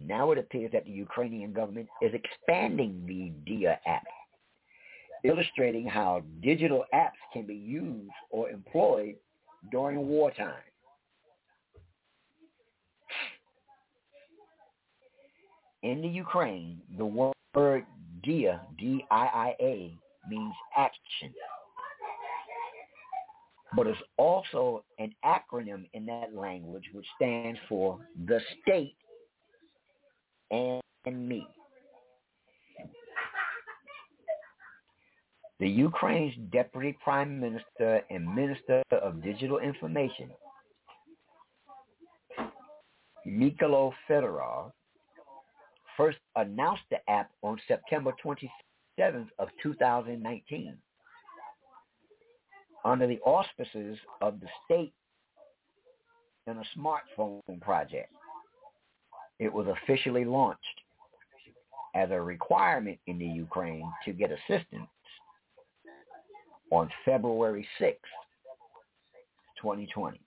Now 0.00 0.32
it 0.32 0.38
appears 0.38 0.72
that 0.72 0.84
the 0.84 0.90
Ukrainian 0.90 1.52
government 1.52 1.88
is 2.02 2.12
expanding 2.14 3.04
the 3.06 3.32
DIIA 3.50 3.76
app, 3.86 4.04
illustrating 5.24 5.86
how 5.86 6.22
digital 6.42 6.84
apps 6.94 7.20
can 7.32 7.46
be 7.46 7.54
used 7.54 8.10
or 8.30 8.50
employed 8.50 9.16
during 9.72 10.06
wartime. 10.06 10.54
In 15.82 16.00
the 16.00 16.08
Ukraine, 16.08 16.80
the 16.96 17.04
word 17.04 17.34
DIIA, 18.26 18.60
D-I-I-A, 18.78 19.98
means 20.30 20.54
action. 20.76 21.32
But 23.76 23.86
it's 23.88 23.98
also 24.16 24.84
an 24.98 25.14
acronym 25.24 25.88
in 25.92 26.06
that 26.06 26.34
language 26.34 26.84
which 26.92 27.06
stands 27.16 27.58
for 27.68 27.98
the 28.26 28.40
state 28.62 28.96
and 30.50 30.80
me. 31.06 31.46
The 35.60 35.68
Ukraine's 35.68 36.34
Deputy 36.50 36.96
Prime 37.02 37.40
Minister 37.40 38.02
and 38.10 38.34
Minister 38.34 38.82
of 38.90 39.22
Digital 39.22 39.58
Information, 39.58 40.30
Mykhailo 43.26 43.92
Fedorov, 44.08 44.72
first 45.96 46.18
announced 46.36 46.82
the 46.90 46.98
app 47.08 47.30
on 47.42 47.58
September 47.68 48.12
27th 48.24 49.28
of 49.38 49.48
2019 49.62 50.76
under 52.84 53.06
the 53.06 53.20
auspices 53.20 53.96
of 54.20 54.40
the 54.40 54.48
state 54.64 54.92
and 56.46 56.58
a 56.58 56.78
smartphone 56.78 57.40
project 57.60 58.12
it 59.38 59.52
was 59.52 59.66
officially 59.66 60.24
launched 60.24 60.80
as 61.94 62.10
a 62.10 62.20
requirement 62.20 62.98
in 63.06 63.18
the 63.18 63.24
Ukraine 63.24 63.90
to 64.04 64.12
get 64.12 64.30
assistance 64.30 64.88
on 66.70 66.90
February 67.04 67.66
6, 67.78 67.98
2020. 69.60 70.20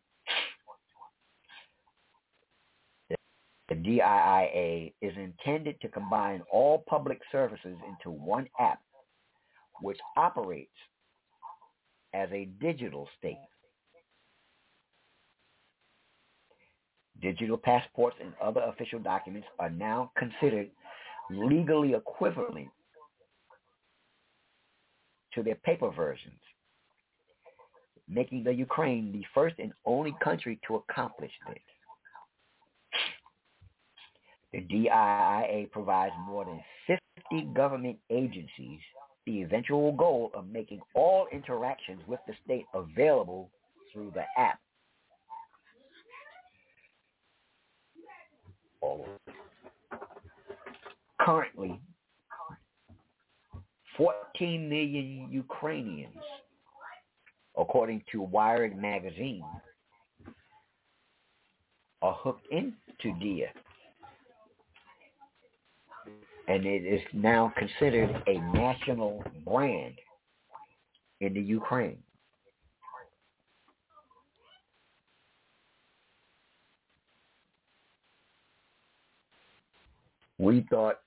The 3.70 3.76
DIIA 3.76 4.94
is 5.02 5.14
intended 5.18 5.80
to 5.82 5.90
combine 5.90 6.42
all 6.52 6.86
public 6.88 7.20
services 7.32 7.76
into 7.90 8.10
one 8.10 8.48
app 8.60 8.80
which 9.82 9.98
operates 10.16 10.72
as 12.14 12.30
a 12.32 12.46
digital 12.62 13.08
state. 13.18 13.38
Digital 17.22 17.58
passports 17.58 18.16
and 18.22 18.34
other 18.42 18.62
official 18.62 19.00
documents 19.00 19.48
are 19.60 19.70
now 19.70 20.12
considered 20.18 20.70
legally 21.30 21.94
equivalent 21.94 22.70
to 25.38 25.44
their 25.44 25.56
paper 25.56 25.92
versions, 25.92 26.42
making 28.10 28.44
the 28.44 28.52
Ukraine 28.52 29.12
the 29.12 29.24
first 29.36 29.56
and 29.60 29.72
only 29.86 30.16
country 30.22 30.60
to 30.68 30.76
accomplish 30.76 31.32
this. 31.48 31.60
The 34.52 34.62
DIIA 34.62 35.70
provides 35.72 36.14
more 36.26 36.44
than 36.46 37.00
50 37.32 37.54
government 37.54 37.98
agencies 38.10 38.80
the 39.28 39.44
eventual 39.44 39.92
goal 39.92 40.32
of 40.34 40.48
making 40.48 40.80
all 40.96 41.28
interactions 41.32 42.02
with 42.08 42.20
the 42.28 42.34
state 42.44 42.66
available 42.74 43.52
through 43.94 44.12
the 44.16 44.24
app. 44.42 44.60
Currently, 51.22 51.80
14 53.98 54.70
million 54.70 55.28
Ukrainians, 55.32 56.14
according 57.58 58.04
to 58.12 58.22
Wired 58.22 58.78
magazine, 58.78 59.44
are 62.02 62.14
hooked 62.14 62.48
into 62.52 63.16
DIIA. 63.20 63.48
And 66.48 66.66
it 66.66 66.86
is 66.86 67.02
now 67.12 67.52
considered 67.58 68.24
a 68.28 68.40
national 68.54 69.24
brand 69.44 69.96
in 71.20 71.34
the 71.34 71.42
Ukraine. 71.42 71.98
we 80.38 80.66
thought 80.70 81.00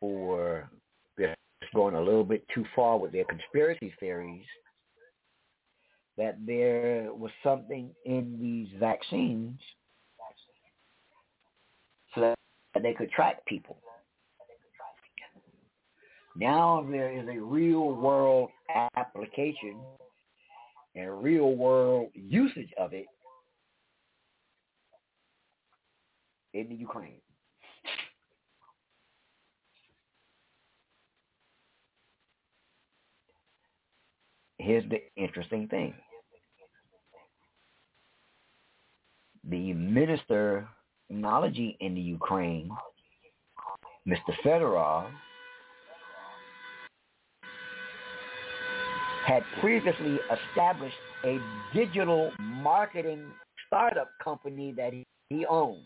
for 0.00 0.70
going 1.74 1.94
a 1.94 2.00
little 2.00 2.24
bit 2.24 2.44
too 2.54 2.64
far 2.74 2.98
with 2.98 3.12
their 3.12 3.24
conspiracy 3.24 3.92
theories 4.00 4.44
that 6.16 6.36
there 6.46 7.08
was 7.14 7.30
something 7.42 7.90
in 8.04 8.36
these 8.40 8.68
vaccines 8.78 9.58
so 12.14 12.20
that 12.74 12.82
they 12.82 12.92
could 12.92 13.10
track 13.10 13.44
people. 13.46 13.78
Now 16.36 16.86
there 16.90 17.10
is 17.10 17.26
a 17.28 17.40
real 17.40 17.94
world 17.94 18.50
application 18.96 19.76
and 20.94 21.22
real 21.22 21.54
world 21.54 22.10
usage 22.14 22.70
of 22.78 22.92
it 22.92 23.06
in 26.54 26.68
the 26.68 26.74
Ukraine. 26.74 27.20
Here's 34.62 34.84
the 34.90 35.00
interesting 35.16 35.68
thing. 35.68 35.94
The 39.48 39.72
minister 39.72 40.68
technology 41.08 41.78
in 41.80 41.94
the 41.94 42.00
Ukraine, 42.00 42.70
Mr. 44.06 44.34
Fedorov, 44.44 45.10
had 49.24 49.42
previously 49.60 50.18
established 50.30 50.96
a 51.24 51.38
digital 51.72 52.30
marketing 52.38 53.24
startup 53.66 54.10
company 54.22 54.74
that 54.76 54.92
he 55.30 55.46
owns, 55.46 55.80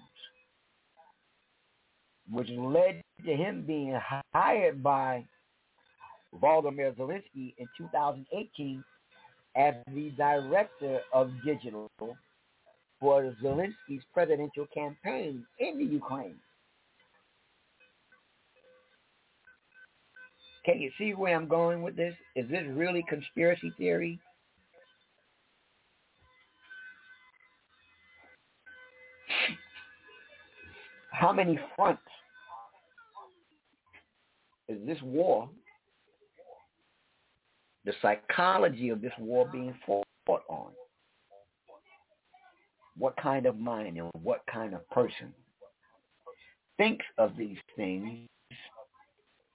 which 2.29 2.49
led 2.51 3.01
to 3.25 3.37
him 3.37 3.63
being 3.65 3.97
hired 4.33 4.83
by 4.83 5.25
Volodymyr 6.41 6.95
Zelensky 6.97 7.55
in 7.59 7.67
2018 7.79 8.85
as 9.57 9.75
the 9.95 10.11
director 10.17 11.01
of 11.13 11.31
digital 11.45 11.89
for 13.01 13.35
Zelensky's 13.43 14.03
presidential 14.13 14.67
campaign 14.75 15.45
in 15.59 15.79
the 15.79 15.85
Ukraine. 15.85 16.37
Can 20.65 20.81
you 20.81 20.91
see 20.97 21.13
where 21.13 21.37
I'm 21.37 21.47
going 21.47 21.83
with 21.83 21.95
this? 21.95 22.15
Is 22.37 22.49
this 22.49 22.65
really 22.69 23.05
conspiracy 23.09 23.73
theory? 23.77 24.19
How 31.13 31.33
many 31.33 31.59
fronts 31.77 32.03
is 34.69 34.79
this 34.87 34.99
war, 35.03 35.49
the 37.85 37.93
psychology 38.01 38.89
of 38.89 39.01
this 39.01 39.13
war 39.19 39.49
being 39.51 39.75
fought 39.87 40.43
on? 40.49 40.71
What 42.97 43.17
kind 43.17 43.47
of 43.47 43.59
mind 43.59 43.99
and 43.99 44.11
what 44.23 44.43
kind 44.51 44.75
of 44.75 44.89
person 44.91 45.33
thinks 46.77 47.05
of 47.19 47.37
these 47.37 47.59
things 47.77 48.29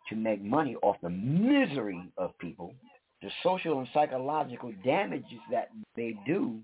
to 0.10 0.16
make 0.16 0.44
money 0.44 0.76
off 0.82 0.98
the 1.02 1.10
misery 1.10 2.12
of 2.18 2.38
people, 2.40 2.74
the 3.22 3.30
social 3.44 3.80
and 3.80 3.88
psychological 3.94 4.74
damages 4.84 5.40
that 5.52 5.70
they 5.96 6.18
do 6.26 6.60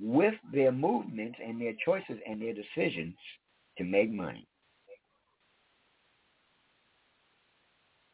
with 0.00 0.34
their 0.52 0.72
movements 0.72 1.38
and 1.44 1.60
their 1.60 1.74
choices 1.84 2.18
and 2.26 2.40
their 2.40 2.54
decisions 2.54 3.14
to 3.76 3.84
make 3.84 4.10
money. 4.10 4.46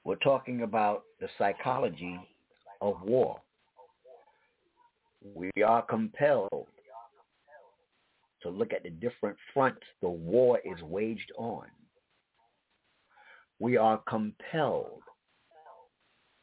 We're 0.05 0.17
talking 0.17 0.63
about 0.63 1.03
the 1.21 1.29
psychology 1.39 2.19
of 2.81 3.01
war. 3.03 3.41
We 5.35 5.51
are 5.65 5.83
compelled 5.83 6.67
to 8.43 8.49
look 8.51 8.73
at 8.73 8.83
the 8.83 8.91
different 8.91 9.37
fronts 9.53 9.83
the 10.03 10.09
war 10.09 10.61
is 10.65 10.81
waged 10.83 11.33
on 11.37 11.67
we 13.59 13.77
are 13.77 14.01
compelled 14.09 15.03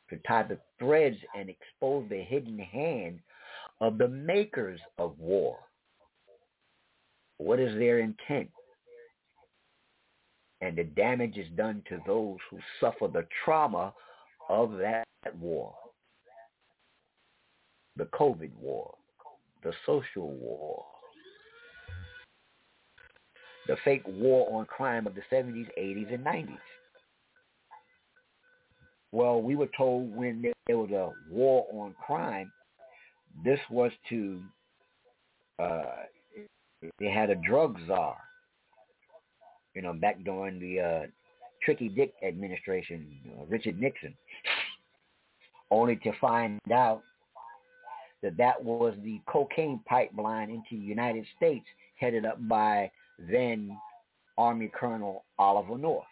to 0.10 0.18
tie 0.28 0.44
the 0.44 0.58
threads 0.80 1.18
and 1.36 1.50
expose 1.50 2.08
the 2.10 2.22
hidden 2.22 2.60
hand 2.60 3.20
of 3.82 3.98
the 3.98 4.08
makers 4.08 4.80
of 4.98 5.18
war. 5.20 5.58
What 7.38 7.60
is 7.60 7.78
their 7.78 8.00
intent? 8.00 8.50
And 10.62 10.78
the 10.78 10.84
damage 10.84 11.38
is 11.38 11.48
done 11.56 11.84
to 11.90 12.00
those 12.06 12.38
who 12.50 12.60
suffer 12.80 13.08
the 13.08 13.28
trauma 13.44 13.94
of 14.50 14.78
that 14.78 15.06
war. 15.40 15.76
The 17.96 18.06
COVID 18.06 18.52
war, 18.60 18.96
the 19.64 19.72
social 19.86 20.32
war, 20.32 20.86
the 23.68 23.76
fake 23.86 24.04
war 24.08 24.52
on 24.58 24.66
crime 24.66 25.08
of 25.08 25.16
the 25.16 25.22
70s, 25.32 25.68
80s, 25.80 26.14
and 26.14 26.26
90s. 26.26 26.58
Well, 29.12 29.42
we 29.42 29.56
were 29.56 29.70
told 29.78 30.16
when 30.16 30.42
there 30.68 30.78
was 30.78 30.90
a 30.90 31.12
war 31.32 31.68
on 31.72 31.94
crime, 32.04 32.52
this 33.46 33.60
was 33.70 33.92
to, 34.10 34.42
uh, 35.60 35.84
they 37.00 37.10
had 37.10 37.30
a 37.30 37.36
drug 37.36 37.78
czar, 37.88 38.18
you 39.76 39.82
know, 39.82 39.94
back 39.94 40.24
during 40.24 40.60
the 40.60 40.80
uh, 40.80 41.08
Tricky 41.64 41.90
Dick 41.90 42.14
administration, 42.26 43.08
uh, 43.40 43.46
Richard 43.46 43.80
Nixon, 43.80 44.16
only 45.72 45.96
to 45.98 46.12
find 46.20 46.60
out 46.72 47.04
that 48.24 48.38
that 48.38 48.64
was 48.64 48.96
the 49.04 49.22
cocaine 49.28 49.82
pipeline 49.86 50.50
into 50.50 50.72
the 50.72 50.88
United 50.88 51.26
States 51.38 51.66
headed 52.00 52.26
up 52.26 52.38
by 52.48 52.90
then 53.20 53.78
Army 54.38 54.72
Colonel 54.74 55.26
Oliver 55.38 55.78
North. 55.78 56.06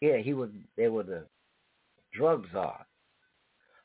Yeah, 0.00 0.18
he 0.18 0.34
was. 0.34 0.50
They 0.76 0.88
were 0.88 1.02
the 1.02 1.24
drug 2.14 2.46
czars. 2.52 2.86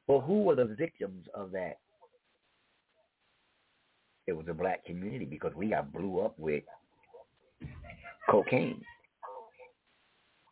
Well, 0.08 0.22
who 0.22 0.44
were 0.44 0.56
the 0.56 0.76
victims 0.78 1.26
of 1.34 1.52
that? 1.52 1.80
It 4.28 4.34
was 4.34 4.48
a 4.50 4.54
black 4.54 4.86
community 4.86 5.26
because 5.26 5.54
we 5.56 5.70
got 5.70 5.92
blew 5.94 6.20
up 6.20 6.38
with 6.38 6.64
cocaine, 8.30 8.82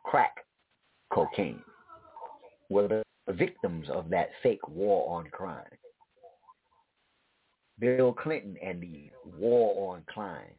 crack 0.03 0.35
cocaine. 1.13 1.61
Were 2.69 2.87
the 2.87 3.03
victims 3.33 3.87
of 3.89 4.09
that 4.09 4.29
fake 4.43 4.67
war 4.67 5.17
on 5.17 5.27
crime. 5.31 5.63
Bill 7.79 8.13
Clinton 8.13 8.55
and 8.63 8.81
the 8.81 9.09
war 9.37 9.93
on 9.93 10.03
crime, 10.07 10.55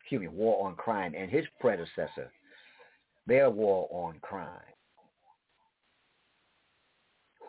excuse 0.00 0.20
me, 0.20 0.28
war 0.28 0.66
on 0.66 0.74
crime 0.76 1.14
and 1.16 1.30
his 1.30 1.44
predecessor, 1.60 2.30
their 3.26 3.50
war 3.50 3.88
on 3.90 4.18
crime 4.20 4.70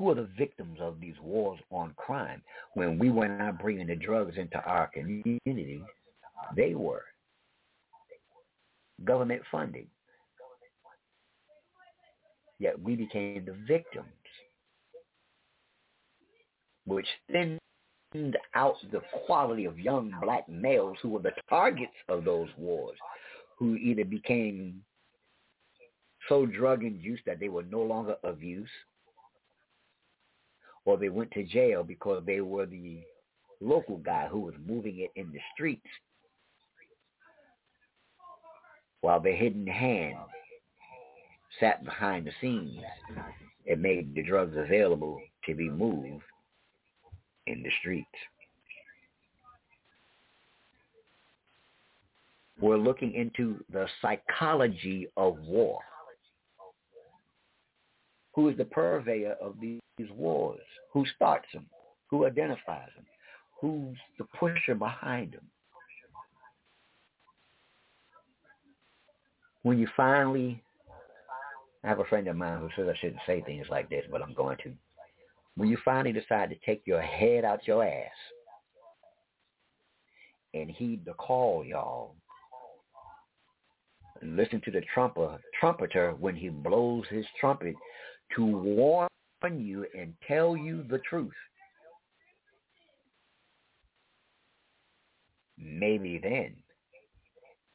who 0.01 0.09
are 0.09 0.15
the 0.15 0.29
victims 0.35 0.79
of 0.81 0.99
these 0.99 1.13
wars 1.21 1.59
on 1.69 1.93
crime? 1.95 2.41
When 2.73 2.97
we 2.97 3.11
were 3.11 3.27
not 3.27 3.61
bringing 3.61 3.85
the 3.85 3.95
drugs 3.95 4.35
into 4.35 4.57
our 4.57 4.87
community, 4.87 5.83
they 6.55 6.73
were. 6.73 7.03
Government 9.03 9.43
funding. 9.51 9.85
Yet 12.57 12.81
we 12.81 12.95
became 12.95 13.45
the 13.45 13.55
victims, 13.67 14.07
which 16.85 17.07
thinned 18.11 18.37
out 18.55 18.75
the 18.91 19.01
quality 19.25 19.65
of 19.65 19.79
young 19.79 20.13
black 20.21 20.47
males 20.49 20.97
who 21.01 21.09
were 21.09 21.21
the 21.21 21.31
targets 21.49 21.93
of 22.09 22.23
those 22.25 22.49
wars, 22.57 22.97
who 23.57 23.75
either 23.75 24.05
became 24.05 24.81
so 26.29 26.45
drug 26.45 26.83
induced 26.83 27.23
that 27.25 27.39
they 27.39 27.49
were 27.49 27.63
no 27.63 27.81
longer 27.81 28.15
of 28.23 28.43
use 28.43 28.69
or 30.85 30.97
they 30.97 31.09
went 31.09 31.31
to 31.31 31.43
jail 31.43 31.83
because 31.83 32.23
they 32.25 32.41
were 32.41 32.65
the 32.65 32.99
local 33.59 33.97
guy 33.97 34.27
who 34.27 34.39
was 34.39 34.55
moving 34.65 34.99
it 34.99 35.11
in 35.15 35.31
the 35.31 35.39
streets 35.53 35.85
while 39.01 39.19
the 39.19 39.31
hidden 39.31 39.67
hand 39.67 40.15
sat 41.59 41.83
behind 41.83 42.25
the 42.25 42.31
scenes 42.39 42.81
and 43.67 43.81
made 43.81 44.13
the 44.15 44.23
drugs 44.23 44.55
available 44.57 45.19
to 45.45 45.53
be 45.53 45.69
moved 45.69 46.23
in 47.51 47.63
the 47.63 47.69
streets. 47.79 48.07
We're 52.59 52.77
looking 52.77 53.13
into 53.13 53.63
the 53.71 53.87
psychology 54.01 55.07
of 55.17 55.39
war. 55.39 55.79
Who 58.33 58.49
is 58.49 58.57
the 58.57 58.65
purveyor 58.65 59.35
of 59.41 59.55
these 59.59 59.81
wars? 60.15 60.61
Who 60.93 61.05
starts 61.15 61.47
them? 61.53 61.65
Who 62.09 62.25
identifies 62.25 62.89
them? 62.95 63.05
Who's 63.59 63.97
the 64.17 64.25
pusher 64.39 64.75
behind 64.75 65.33
them? 65.33 65.45
When 69.63 69.77
you 69.77 69.87
finally, 69.95 70.63
I 71.83 71.87
have 71.87 71.99
a 71.99 72.05
friend 72.05 72.27
of 72.27 72.35
mine 72.35 72.59
who 72.59 72.69
says 72.75 72.91
I 72.91 72.97
shouldn't 72.99 73.21
say 73.27 73.41
things 73.41 73.67
like 73.69 73.89
this, 73.89 74.05
but 74.11 74.21
I'm 74.21 74.33
going 74.33 74.57
to. 74.63 74.71
When 75.61 75.69
you 75.69 75.77
finally 75.85 76.11
decide 76.11 76.49
to 76.49 76.55
take 76.65 76.81
your 76.87 77.03
head 77.03 77.45
out 77.45 77.67
your 77.67 77.85
ass 77.85 78.09
and 80.55 80.71
heed 80.71 81.05
the 81.05 81.13
call, 81.13 81.63
y'all, 81.63 82.15
listen 84.23 84.59
to 84.65 84.71
the 84.71 84.81
trumper, 84.91 85.39
trumpeter 85.59 86.15
when 86.19 86.35
he 86.35 86.49
blows 86.49 87.05
his 87.11 87.27
trumpet 87.39 87.75
to 88.35 88.43
warn 88.43 89.07
you 89.51 89.85
and 89.95 90.15
tell 90.27 90.57
you 90.57 90.83
the 90.89 90.97
truth. 91.07 91.29
Maybe 95.59 96.19
then 96.23 96.55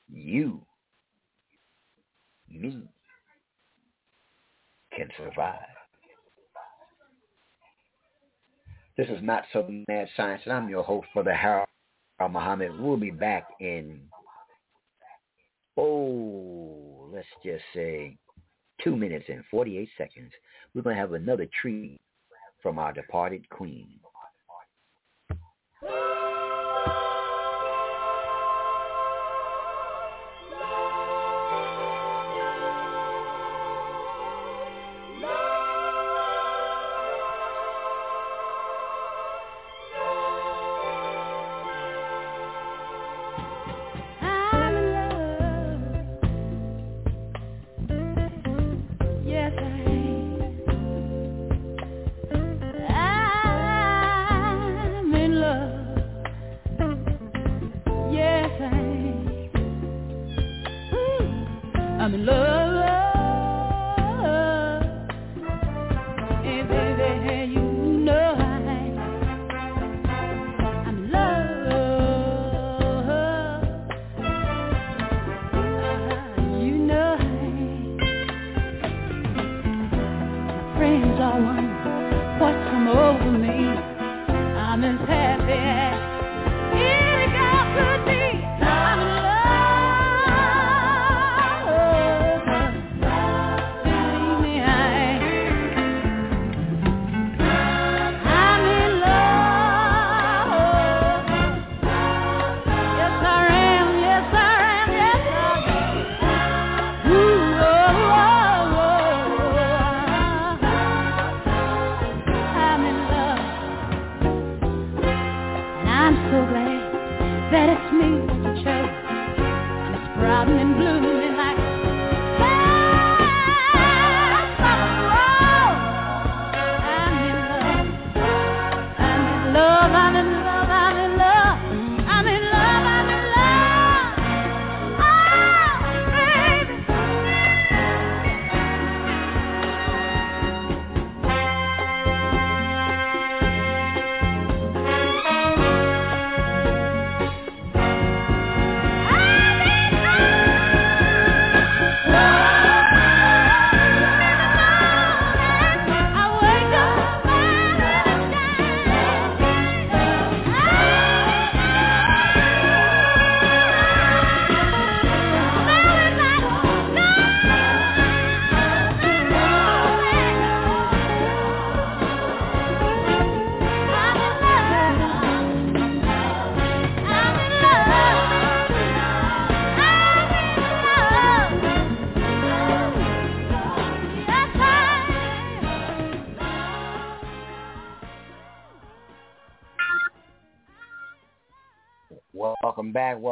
you, 0.08 0.60
me, 2.50 2.82
can 4.92 5.08
survive. 5.16 5.60
This 8.96 9.08
is 9.10 9.22
Not 9.22 9.44
So 9.52 9.68
Mad 9.88 10.08
Science, 10.16 10.40
and 10.46 10.54
I'm 10.54 10.70
your 10.70 10.82
host, 10.82 11.06
for 11.12 11.22
Brother 11.22 11.36
Harold 11.36 11.68
Muhammad. 12.18 12.80
We'll 12.80 12.96
be 12.96 13.10
back 13.10 13.46
in, 13.60 14.00
oh, 15.76 17.10
let's 17.12 17.26
just 17.44 17.62
say 17.74 18.16
two 18.82 18.96
minutes 18.96 19.26
and 19.28 19.44
48 19.50 19.86
seconds. 19.98 20.32
We're 20.74 20.80
going 20.80 20.96
to 20.96 21.00
have 21.00 21.12
another 21.12 21.46
treat 21.60 22.00
from 22.62 22.78
our 22.78 22.94
departed 22.94 23.46
queen. 23.50 23.86
Back, 85.06 86.15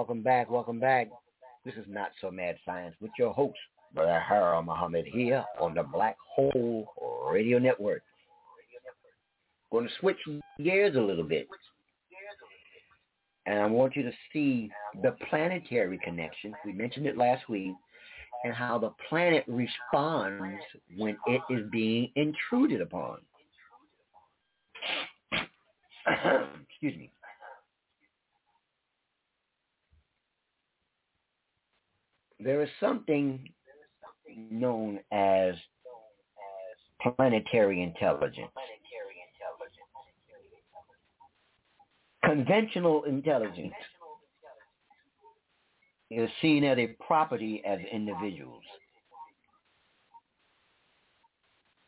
welcome 0.04 0.22
back, 0.22 0.50
welcome 0.50 0.78
back. 0.78 1.08
This 1.64 1.72
is 1.76 1.86
Not 1.88 2.10
So 2.20 2.30
Mad 2.30 2.58
Science 2.66 2.94
with 3.00 3.10
your 3.18 3.32
host, 3.32 3.56
Brother 3.94 4.20
Harold 4.20 4.66
Muhammad 4.66 5.06
here 5.06 5.42
on 5.58 5.72
the 5.72 5.82
Black 5.82 6.18
Hole 6.34 6.86
Radio 7.32 7.58
Network. 7.58 8.02
Going 9.72 9.88
to 9.88 9.94
switch 10.00 10.18
gears 10.62 10.94
a 10.96 11.00
little 11.00 11.24
bit. 11.24 11.48
And 13.46 13.60
I 13.60 13.64
want 13.64 13.96
you 13.96 14.02
to 14.02 14.12
see 14.30 14.70
the 15.02 15.16
planetary 15.30 15.98
connection. 16.04 16.52
We 16.66 16.74
mentioned 16.74 17.06
it 17.06 17.16
last 17.16 17.48
week 17.48 17.72
and 18.44 18.52
how 18.52 18.76
the 18.76 18.90
planet 19.08 19.44
responds 19.48 20.62
when 20.98 21.16
it 21.26 21.40
is 21.48 21.62
being 21.72 22.10
intruded 22.14 22.82
upon. 22.82 23.20
Excuse 26.68 26.94
me. 26.98 27.10
There 32.44 32.62
is 32.62 32.68
something 32.78 33.48
known 34.50 35.00
as 35.10 35.54
planetary 37.00 37.82
intelligence. 37.82 38.50
Conventional 42.22 43.04
intelligence 43.04 43.72
is 46.10 46.28
seen 46.40 46.64
as 46.64 46.78
a 46.78 46.88
property 47.06 47.62
of 47.66 47.78
individuals. 47.80 48.62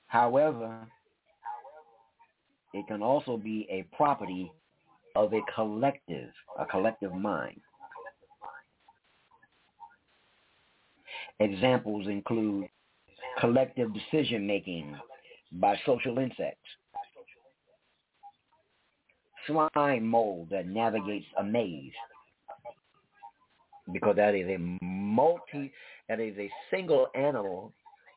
However, 0.06 0.86
it 2.72 2.86
can 2.86 3.02
also 3.02 3.36
be 3.36 3.66
a 3.70 3.82
property 3.96 4.50
of 5.14 5.32
a 5.32 5.40
collective, 5.54 6.30
a 6.58 6.64
collective 6.66 7.12
mind. 7.14 7.60
Examples 11.40 12.06
include 12.08 12.68
collective 13.40 13.90
decision 13.92 14.46
making 14.46 14.96
by 15.52 15.78
social 15.84 16.18
insects, 16.18 16.68
slime 19.46 20.06
mold 20.06 20.48
that 20.50 20.66
navigates 20.66 21.26
a 21.38 21.44
maze, 21.44 21.92
because 23.92 24.16
that 24.16 24.34
is 24.34 24.48
a 24.48 24.58
multi, 24.82 25.72
that 26.08 26.20
is 26.20 26.36
a 26.38 26.50
single 26.70 27.08
animal 27.14 27.72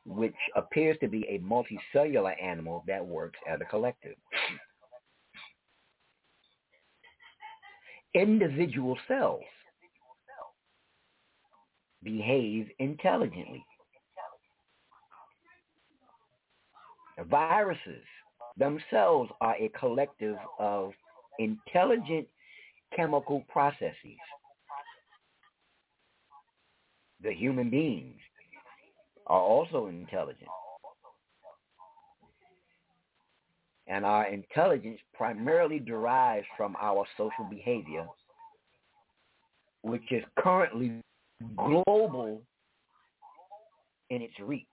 which 0.06 0.34
appears 0.56 0.96
to 1.00 1.08
be 1.08 1.26
a 1.28 1.38
multicellular 1.40 2.32
animal 2.42 2.82
that 2.86 3.04
works 3.04 3.38
as 3.48 3.60
a 3.60 3.64
collective. 3.66 4.16
Individual 8.14 8.98
cells 9.06 9.44
behave 12.02 12.68
intelligently. 12.78 13.64
Viruses 17.28 18.04
themselves 18.56 19.30
are 19.40 19.54
a 19.56 19.70
collective 19.78 20.36
of 20.58 20.92
intelligent 21.38 22.26
chemical 22.94 23.44
processes. 23.48 24.18
The 27.22 27.32
human 27.32 27.68
beings 27.68 28.18
are 29.26 29.40
also 29.40 29.86
intelligent. 29.86 30.48
And 33.86 34.06
our 34.06 34.26
intelligence 34.28 35.00
primarily 35.14 35.78
derives 35.78 36.46
from 36.56 36.76
our 36.80 37.04
social 37.16 37.44
behavior, 37.50 38.06
which 39.82 40.10
is 40.12 40.22
currently 40.38 41.02
global 41.56 42.42
in 44.10 44.22
its 44.22 44.34
reach. 44.40 44.66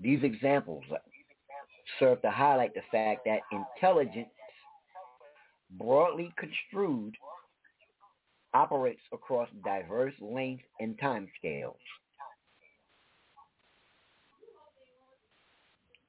These 0.00 0.22
examples 0.22 0.84
serve 1.98 2.22
to 2.22 2.30
highlight 2.30 2.74
the 2.74 2.82
fact 2.92 3.22
that 3.26 3.40
intelligence, 3.50 4.28
broadly 5.72 6.32
construed, 6.36 7.14
operates 8.54 9.02
across 9.12 9.48
diverse 9.64 10.14
lengths 10.20 10.64
and 10.80 10.98
time 10.98 11.28
scales. 11.38 11.76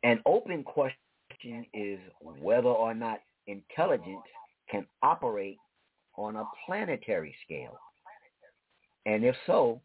An 0.03 0.21
open 0.25 0.63
question 0.63 1.65
is 1.73 1.99
whether 2.21 2.69
or 2.69 2.93
not 2.93 3.19
intelligence 3.47 4.21
can 4.69 4.85
operate 5.03 5.57
on 6.18 6.36
a 6.36 6.43
planetary 6.66 7.36
scale. 7.45 7.78
And 9.05 9.24
if 9.24 9.36
so, 9.45 9.82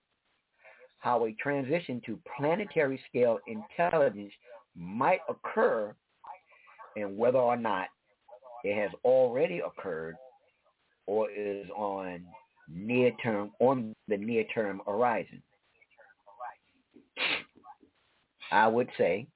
how 0.99 1.25
a 1.27 1.33
transition 1.33 2.01
to 2.07 2.19
planetary 2.37 3.01
scale 3.09 3.39
intelligence 3.47 4.33
might 4.77 5.21
occur 5.29 5.95
and 6.97 7.17
whether 7.17 7.39
or 7.39 7.57
not 7.57 7.89
it 8.65 8.77
has 8.81 8.91
already 9.05 9.61
occurred 9.61 10.17
or 11.07 11.31
is 11.31 11.67
on 11.77 12.25
near 12.69 13.13
term 13.23 13.51
on 13.61 13.95
the 14.09 14.17
near 14.17 14.45
term 14.55 14.81
horizon. 14.87 15.43
I 18.51 18.67
would 18.69 18.89
say 18.97 19.27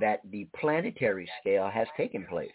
that 0.00 0.20
the 0.30 0.46
planetary 0.58 1.28
scale 1.40 1.70
has 1.70 1.86
taken 1.96 2.26
place. 2.26 2.50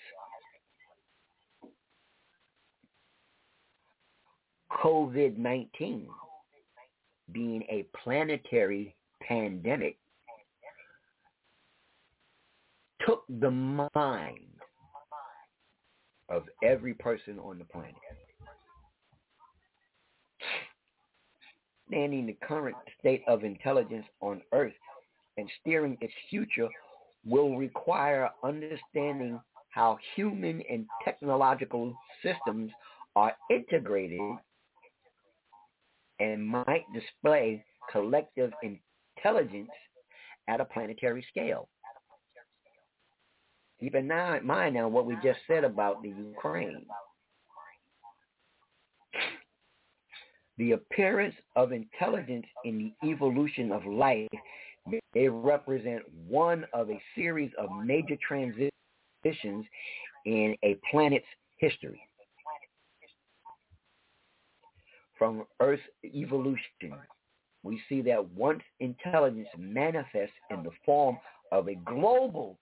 COVID-19 4.83 6.07
being 7.31 7.63
a 7.69 7.85
planetary 8.03 8.95
pandemic 9.21 9.97
took 13.05 13.23
the 13.39 13.51
mind 13.51 14.39
of 16.29 16.43
every 16.63 16.93
person 16.93 17.39
on 17.39 17.59
the 17.59 17.65
planet. 17.65 17.95
Understanding 21.87 22.25
the 22.25 22.37
current 22.45 22.75
state 22.99 23.23
of 23.27 23.43
intelligence 23.43 24.05
on 24.19 24.41
Earth 24.51 24.73
and 25.37 25.49
steering 25.61 25.97
its 26.01 26.13
future 26.29 26.67
will 27.25 27.55
require 27.55 28.29
understanding 28.43 29.39
how 29.69 29.97
human 30.15 30.63
and 30.69 30.87
technological 31.05 31.95
systems 32.23 32.71
are 33.15 33.33
integrated 33.49 34.19
and 36.19 36.45
might 36.45 36.85
display 36.93 37.63
collective 37.91 38.51
intelligence 38.61 39.69
at 40.47 40.61
a 40.61 40.65
planetary 40.65 41.25
scale. 41.29 41.67
Keep 43.79 43.95
in 43.95 44.07
mind 44.07 44.75
now 44.75 44.87
what 44.87 45.05
we 45.05 45.15
just 45.23 45.39
said 45.47 45.63
about 45.63 46.01
the 46.01 46.09
Ukraine. 46.09 46.85
The 50.57 50.73
appearance 50.73 51.35
of 51.55 51.71
intelligence 51.71 52.45
in 52.63 52.77
the 52.77 53.09
evolution 53.09 53.71
of 53.71 53.85
life 53.85 54.29
may 55.13 55.27
represent 55.27 56.03
one 56.27 56.65
of 56.73 56.89
a 56.89 57.01
series 57.15 57.51
of 57.57 57.69
major 57.83 58.15
transitions 58.25 59.65
in 60.25 60.55
a 60.63 60.77
planet's 60.89 61.25
history. 61.57 62.01
From 65.23 65.45
Earth's 65.61 65.81
evolution, 66.03 66.91
we 67.63 67.81
see 67.87 68.01
that 68.01 68.29
once 68.31 68.61
intelligence 68.81 69.47
manifests 69.57 70.35
in 70.51 70.63
the 70.63 70.71
form 70.85 71.17
of 71.49 71.69
a 71.69 71.75
global 71.75 72.59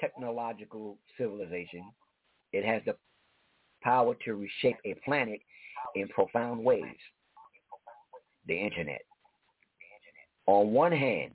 technological 0.00 0.96
civilization, 1.18 1.84
it 2.54 2.64
has 2.64 2.80
the 2.86 2.96
power 3.82 4.14
to 4.24 4.36
reshape 4.36 4.78
a 4.86 4.94
planet 5.04 5.40
in 5.94 6.08
profound 6.08 6.64
ways. 6.64 6.96
The 8.48 8.56
internet. 8.56 9.02
On 10.46 10.72
one 10.72 10.92
hand, 10.92 11.32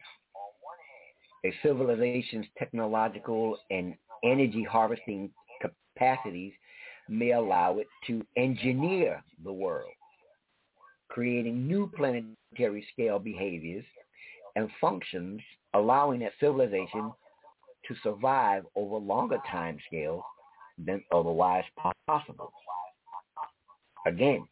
a 1.46 1.54
civilization's 1.62 2.48
technological 2.58 3.60
and 3.70 3.94
energy 4.24 4.64
harvesting 4.64 5.30
capacities 5.62 6.54
may 7.08 7.34
allow 7.34 7.78
it 7.78 7.88
to 8.08 8.26
engineer 8.36 9.24
the 9.44 9.54
world, 9.54 9.92
creating 11.18 11.68
new 11.68 11.92
planetary 11.96 12.86
scale 12.94 13.18
behaviors 13.18 13.84
and 14.56 14.70
functions, 14.80 15.42
allowing 15.74 16.20
that 16.20 16.32
civilization 16.40 17.12
to 17.88 17.96
survive 18.04 18.64
over 18.76 18.98
longer 18.98 19.40
time 19.52 19.80
scales 19.88 20.22
than 20.78 21.04
otherwise 21.12 21.64
possible. 22.06 22.52
Again, 24.06 24.48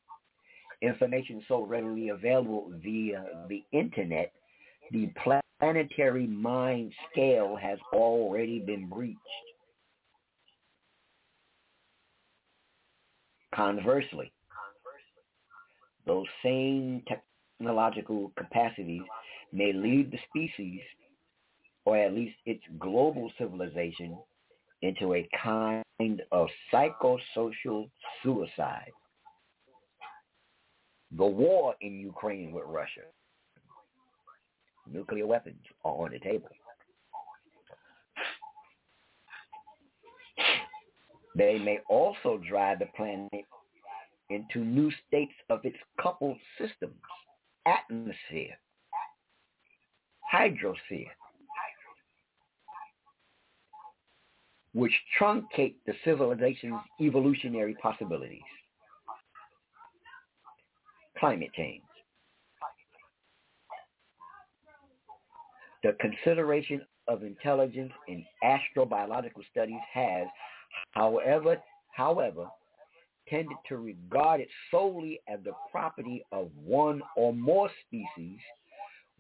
information 0.82 1.43
so 1.47 1.63
readily 1.68 2.09
available 2.09 2.72
via 2.84 3.24
the 3.47 3.63
internet, 3.72 4.32
the 4.91 5.11
planetary 5.61 6.26
mind 6.26 6.93
scale 7.11 7.55
has 7.61 7.78
already 7.93 8.57
been 8.57 8.89
breached. 8.89 9.20
Conversely, 13.53 14.32
those 16.06 16.26
same 16.43 17.03
technological 17.60 18.32
capacities 18.38 19.01
may 19.51 19.74
lead 19.74 20.12
the 20.12 20.20
species, 20.30 20.82
or 21.86 21.97
at 21.97 22.14
least 22.14 22.36
its 22.45 22.64
global 22.80 23.32
civilization, 23.38 24.18
into 24.82 25.16
a 25.16 25.28
kind 25.43 26.22
of 26.32 26.47
psychosocial 26.72 27.89
suicide 28.22 28.91
the 31.18 31.26
war 31.26 31.76
in 31.82 31.99
Ukraine 31.99 32.51
with 32.51 32.66
Russia. 32.68 33.08
Nuclear 34.91 35.26
weapons 35.26 35.64
are 35.84 35.93
on 35.93 36.12
the 36.12 36.20
table. 36.20 36.49
They 41.38 41.58
may 41.58 41.80
also 41.89 42.39
drive 42.47 42.80
the 42.80 42.88
planet 42.95 43.30
into 44.30 44.60
new 44.60 44.92
states 45.08 45.34
of 45.50 45.64
its 45.64 45.78
coupled 46.02 46.38
systems, 46.58 46.96
atmosphere, 47.66 48.58
hydrosphere, 50.34 51.10
which 54.74 54.94
truncate 55.20 55.76
the 55.86 55.94
civilization's 56.04 56.80
evolutionary 57.02 57.76
possibilities. 57.82 58.42
Climate 61.18 61.52
change. 61.56 61.82
The 65.84 65.96
consideration 66.02 66.82
of 67.08 67.24
intelligence 67.24 67.94
in 68.08 68.26
astrobiological 68.44 69.46
studies 69.52 69.80
has, 69.94 70.28
however, 70.92 71.58
however, 71.96 72.48
tended 73.30 73.58
to 73.68 73.78
regard 73.78 74.42
it 74.42 74.50
solely 74.72 75.20
as 75.28 75.40
the 75.44 75.54
property 75.72 76.24
of 76.32 76.50
one 76.64 77.02
or 77.16 77.34
more 77.34 77.70
species 77.88 78.40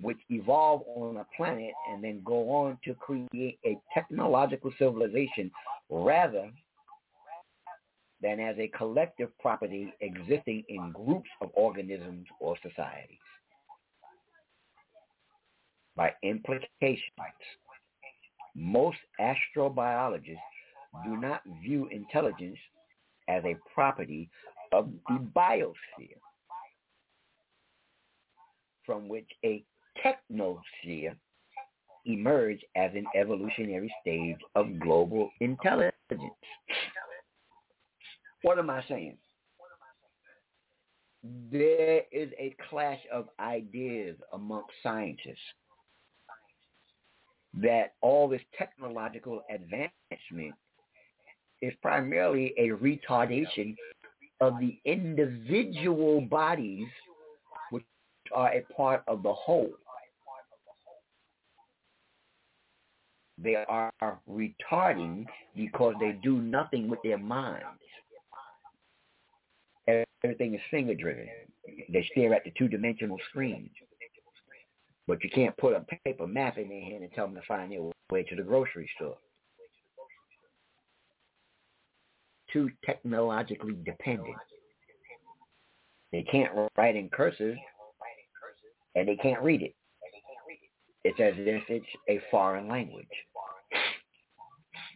which 0.01 0.17
evolve 0.29 0.81
on 0.95 1.17
a 1.17 1.25
planet 1.35 1.71
and 1.91 2.03
then 2.03 2.21
go 2.25 2.49
on 2.51 2.77
to 2.83 2.93
create 2.95 3.59
a 3.65 3.77
technological 3.93 4.71
civilization 4.77 5.49
rather 5.89 6.51
than 8.21 8.39
as 8.39 8.57
a 8.57 8.67
collective 8.69 9.29
property 9.39 9.93
existing 10.01 10.63
in 10.67 10.91
groups 10.91 11.29
of 11.41 11.49
organisms 11.53 12.25
or 12.39 12.55
societies. 12.61 13.17
By 15.95 16.11
implication, 16.23 17.13
most 18.55 18.97
astrobiologists 19.19 20.37
do 21.05 21.17
not 21.17 21.41
view 21.61 21.87
intelligence 21.91 22.57
as 23.27 23.43
a 23.45 23.55
property 23.73 24.29
of 24.71 24.89
the 25.07 25.19
biosphere, 25.35 26.19
from 28.85 29.07
which 29.07 29.29
a 29.43 29.63
technosphere 30.03 31.15
emerged 32.05 32.63
as 32.75 32.91
an 32.93 33.05
evolutionary 33.15 33.93
stage 34.01 34.37
of 34.55 34.79
global 34.79 35.29
intelligence. 35.39 35.93
What 38.43 38.59
am 38.59 38.69
I 38.69 38.83
saying? 38.87 39.17
There 41.51 42.01
is 42.11 42.29
a 42.37 42.55
clash 42.69 42.99
of 43.11 43.29
ideas 43.39 44.17
amongst 44.33 44.69
scientists 44.83 45.39
that 47.55 47.93
all 48.01 48.27
this 48.27 48.41
technological 48.55 49.41
advancement 49.49 50.53
is 51.61 51.73
primarily 51.81 52.53
a 52.57 52.69
retardation 52.69 53.75
of 54.41 54.59
the 54.59 54.77
individual 54.85 56.21
bodies 56.21 56.87
which 57.71 57.83
are 58.33 58.53
a 58.53 58.61
part 58.73 59.03
of 59.07 59.23
the 59.23 59.33
whole. 59.33 59.71
They 63.37 63.55
are 63.55 63.91
retarding 64.29 65.25
because 65.55 65.95
they 65.99 66.13
do 66.23 66.41
nothing 66.41 66.89
with 66.89 66.99
their 67.03 67.17
minds. 67.17 67.65
Everything 70.23 70.55
is 70.55 70.61
finger 70.71 70.95
driven. 70.95 71.27
They 71.89 72.07
stare 72.11 72.33
at 72.33 72.43
the 72.43 72.51
two 72.57 72.67
dimensional 72.67 73.17
screen. 73.29 73.69
But 75.07 75.23
you 75.23 75.29
can't 75.29 75.55
put 75.57 75.75
a 75.75 75.85
paper 76.03 76.25
map 76.25 76.57
in 76.57 76.69
their 76.69 76.81
hand 76.81 77.03
and 77.03 77.11
tell 77.13 77.27
them 77.27 77.35
to 77.35 77.41
find 77.47 77.71
their 77.71 77.81
way 78.09 78.23
to 78.23 78.35
the 78.35 78.41
grocery 78.41 78.89
store. 78.95 79.17
Too 82.55 82.71
technologically 82.85 83.73
dependent. 83.85 84.37
They 86.13 86.23
can't 86.23 86.53
write 86.77 86.95
in 86.95 87.09
cursive 87.09 87.57
and 88.95 89.05
they 89.05 89.17
can't 89.17 89.43
read 89.43 89.61
it. 89.61 89.75
It's 91.03 91.19
as 91.19 91.33
if 91.35 91.63
it's 91.67 91.85
a 92.07 92.21
foreign 92.31 92.69
language. 92.69 93.09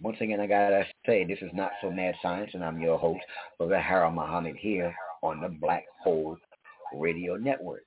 Once 0.01 0.16
again, 0.22 0.39
I 0.39 0.47
gotta 0.47 0.86
say, 1.05 1.26
this 1.26 1.39
is 1.41 1.51
not 1.53 1.72
so 1.82 1.91
mad 1.91 2.16
science, 2.22 2.51
and 2.53 2.64
I'm 2.64 2.80
your 2.80 2.97
host, 2.97 3.20
Brother 3.57 3.82
Harold 3.82 4.16
Muhammad 4.16 4.55
here 4.55 4.95
on 5.22 5.41
the 5.41 5.49
Black 5.49 5.84
Hole 6.01 6.38
Radio 6.95 7.36
Network. 7.36 7.84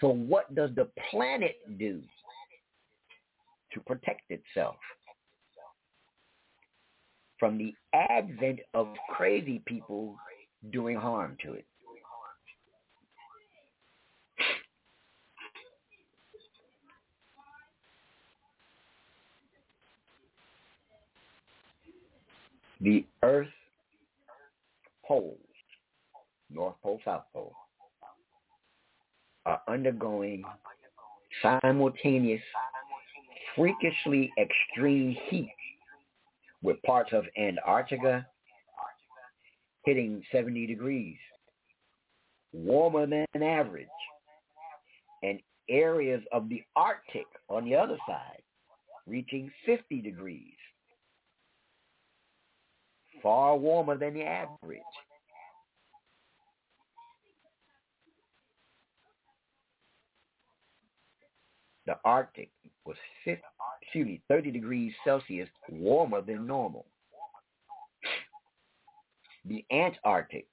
So 0.00 0.10
what 0.10 0.54
does 0.54 0.70
the 0.76 0.88
planet 1.10 1.56
do 1.80 2.00
to 3.72 3.80
protect 3.80 4.30
itself 4.30 4.76
from 7.40 7.56
the 7.56 7.74
advent 7.94 8.60
of 8.74 8.86
crazy 9.08 9.62
people 9.64 10.14
doing 10.70 10.94
harm 10.94 11.36
to 11.42 11.54
it? 11.54 11.64
The 22.82 23.04
Earth 23.22 23.48
poles, 25.04 25.38
North 26.50 26.76
Pole, 26.82 27.00
South 27.04 27.24
Pole, 27.32 27.52
are 29.44 29.60
undergoing 29.66 30.44
simultaneous, 31.42 32.40
freakishly 33.54 34.30
extreme 34.38 35.16
heat 35.28 35.52
with 36.62 36.80
parts 36.82 37.10
of 37.12 37.24
Antarctica 37.38 38.26
hitting 39.84 40.22
70 40.30 40.66
degrees, 40.66 41.16
warmer 42.52 43.06
than 43.06 43.42
average, 43.42 43.86
and 45.22 45.40
areas 45.68 46.22
of 46.32 46.48
the 46.48 46.62
Arctic 46.76 47.26
on 47.48 47.64
the 47.64 47.74
other 47.74 47.96
side 48.06 48.42
reaching 49.06 49.50
50 49.66 50.00
degrees. 50.00 50.54
Far 53.22 53.56
warmer 53.56 53.98
than 53.98 54.14
the 54.14 54.22
average. 54.22 54.80
The 61.86 61.96
Arctic 62.04 62.50
was 62.84 62.96
50, 63.24 63.42
excuse 63.90 64.06
me, 64.06 64.20
30 64.28 64.52
degrees 64.52 64.92
Celsius 65.04 65.48
warmer 65.68 66.20
than 66.20 66.46
normal. 66.46 66.86
The 69.44 69.64
Antarctic, 69.72 70.46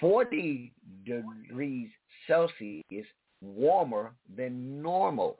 40 0.00 0.72
degrees 1.06 1.88
Celsius 2.26 3.06
warmer 3.40 4.14
than 4.36 4.82
normal. 4.82 5.38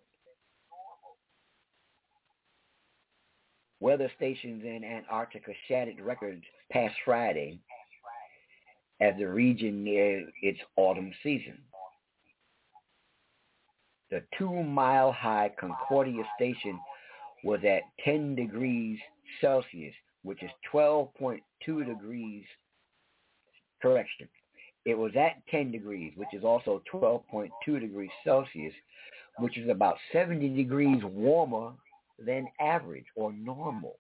Weather 3.80 4.10
stations 4.16 4.62
in 4.62 4.84
Antarctica 4.84 5.50
shattered 5.66 6.00
records 6.00 6.44
past 6.70 6.94
Friday 7.04 7.58
as 9.00 9.14
the 9.18 9.24
region 9.24 9.82
neared 9.82 10.30
its 10.42 10.60
autumn 10.76 11.12
season. 11.24 11.58
The 14.10 14.22
two-mile-high 14.36 15.52
Concordia 15.58 16.24
station 16.36 16.78
was 17.44 17.60
at 17.64 17.82
10 18.04 18.34
degrees 18.34 18.98
Celsius, 19.40 19.94
which 20.22 20.42
is 20.42 20.50
12.2 20.72 21.40
degrees, 21.86 22.44
correction. 23.80 24.28
It 24.84 24.98
was 24.98 25.12
at 25.14 25.46
10 25.48 25.70
degrees, 25.70 26.12
which 26.16 26.32
is 26.32 26.42
also 26.42 26.82
12.2 26.92 27.80
degrees 27.80 28.10
Celsius, 28.24 28.74
which 29.38 29.56
is 29.56 29.68
about 29.68 29.96
70 30.12 30.48
degrees 30.56 31.02
warmer 31.04 31.72
than 32.18 32.48
average 32.60 33.06
or 33.14 33.32
normal. 33.32 33.96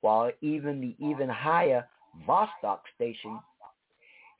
While 0.00 0.32
even 0.40 0.80
the 0.80 0.96
even 0.98 1.28
higher 1.28 1.86
Vostok 2.28 2.80
station 2.94 3.38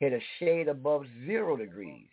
hit 0.01 0.13
a 0.13 0.21
shade 0.39 0.69
above 0.69 1.07
zero 1.25 1.57
degrees, 1.57 2.09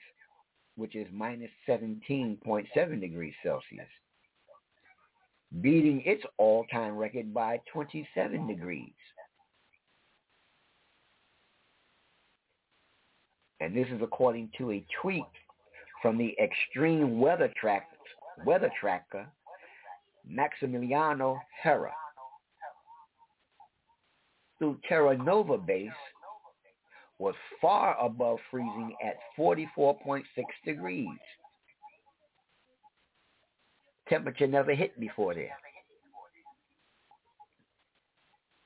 which 0.75 0.95
is 0.95 1.07
minus 1.11 1.51
17.7 1.67 3.01
degrees 3.01 3.33
Celsius, 3.43 3.87
beating 5.61 6.01
its 6.05 6.23
all-time 6.37 6.95
record 6.95 7.33
by 7.33 7.59
27 7.71 8.47
degrees. 8.47 8.93
And 13.59 13.75
this 13.75 13.87
is 13.89 14.01
according 14.01 14.49
to 14.57 14.71
a 14.71 14.85
tweet 15.01 15.23
from 16.01 16.17
the 16.17 16.35
Extreme 16.41 17.19
Weather, 17.19 17.53
Track, 17.59 17.87
weather 18.43 18.71
Tracker 18.79 19.27
Maximiliano 20.29 21.39
Herrera. 21.61 21.93
Through 24.57 24.79
Terra 24.87 25.17
Nova 25.17 25.57
base 25.57 25.89
was 27.21 27.35
far 27.61 27.95
above 28.03 28.39
freezing 28.49 28.95
at 29.05 29.15
44.6 29.37 30.23
degrees. 30.65 31.07
Temperature 34.09 34.47
never 34.47 34.73
hit 34.73 34.99
before 34.99 35.35
there. 35.35 35.55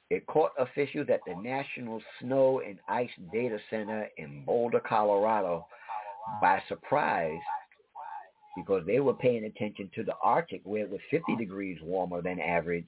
It 0.09 0.25
caught 0.27 0.51
officials 0.57 1.07
at 1.11 1.19
the 1.27 1.35
National 1.35 2.01
Snow 2.21 2.61
and 2.65 2.79
Ice 2.87 3.09
Data 3.33 3.57
Center 3.69 4.07
in 4.17 4.45
Boulder, 4.45 4.79
Colorado 4.79 5.65
by 6.41 6.63
surprise 6.69 7.37
because 8.55 8.85
they 8.87 9.01
were 9.01 9.13
paying 9.13 9.43
attention 9.43 9.91
to 9.95 10.03
the 10.03 10.15
Arctic 10.23 10.61
where 10.63 10.83
it 10.83 10.89
was 10.89 11.01
50 11.11 11.35
degrees 11.35 11.77
warmer 11.83 12.21
than 12.21 12.39
average 12.39 12.87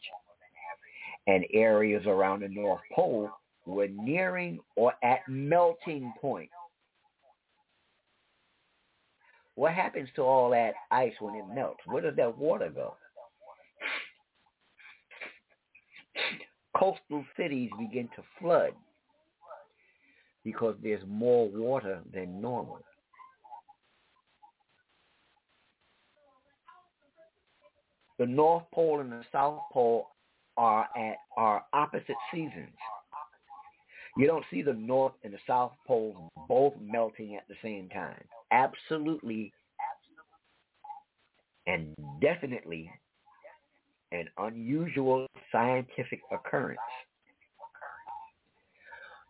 and 1.28 1.46
areas 1.54 2.06
around 2.06 2.40
the 2.40 2.48
North 2.48 2.80
Pole 2.96 3.30
were 3.68 3.88
nearing 3.88 4.60
or 4.76 4.94
at 5.04 5.20
melting 5.28 6.14
point. 6.20 6.50
What 9.56 9.74
happens 9.74 10.10
to 10.16 10.22
all 10.22 10.52
that 10.52 10.74
ice 10.92 11.14
when 11.20 11.36
it 11.36 11.46
melts? 11.54 11.80
Where 11.86 12.02
does 12.02 12.16
that 12.16 12.38
water 12.38 12.70
go? 12.70 12.96
Coastal 16.78 17.26
cities 17.36 17.72
begin 17.80 18.08
to 18.16 18.24
flood 18.40 18.72
because 20.44 20.76
there's 20.82 21.04
more 21.08 21.50
water 21.50 22.00
than 22.14 22.40
normal. 22.40 22.80
the 28.18 28.26
North 28.26 28.64
Pole 28.74 29.00
and 29.00 29.12
the 29.12 29.24
South 29.32 29.62
Pole 29.72 30.08
are 30.58 30.88
at 30.98 31.18
are 31.36 31.64
opposite 31.74 32.16
seasons. 32.32 32.76
You 34.18 34.26
don't 34.26 34.46
see 34.50 34.62
the 34.64 34.74
North 34.74 35.14
and 35.24 35.32
the 35.32 35.38
South 35.46 35.74
Poles 35.86 36.32
both 36.48 36.74
melting 36.82 37.36
at 37.36 37.48
the 37.48 37.56
same 37.62 37.88
time. 37.90 38.24
Absolutely 38.52 39.54
and 41.68 41.94
definitely 42.22 42.90
an 44.12 44.28
unusual 44.38 45.28
scientific 45.52 46.22
occurrence. 46.32 46.80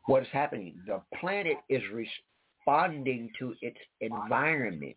What 0.05 0.21
is 0.21 0.29
happening? 0.31 0.75
The 0.85 1.01
planet 1.19 1.57
is 1.67 1.81
responding 1.91 3.29
to 3.39 3.55
its 3.61 3.77
environment 3.99 4.95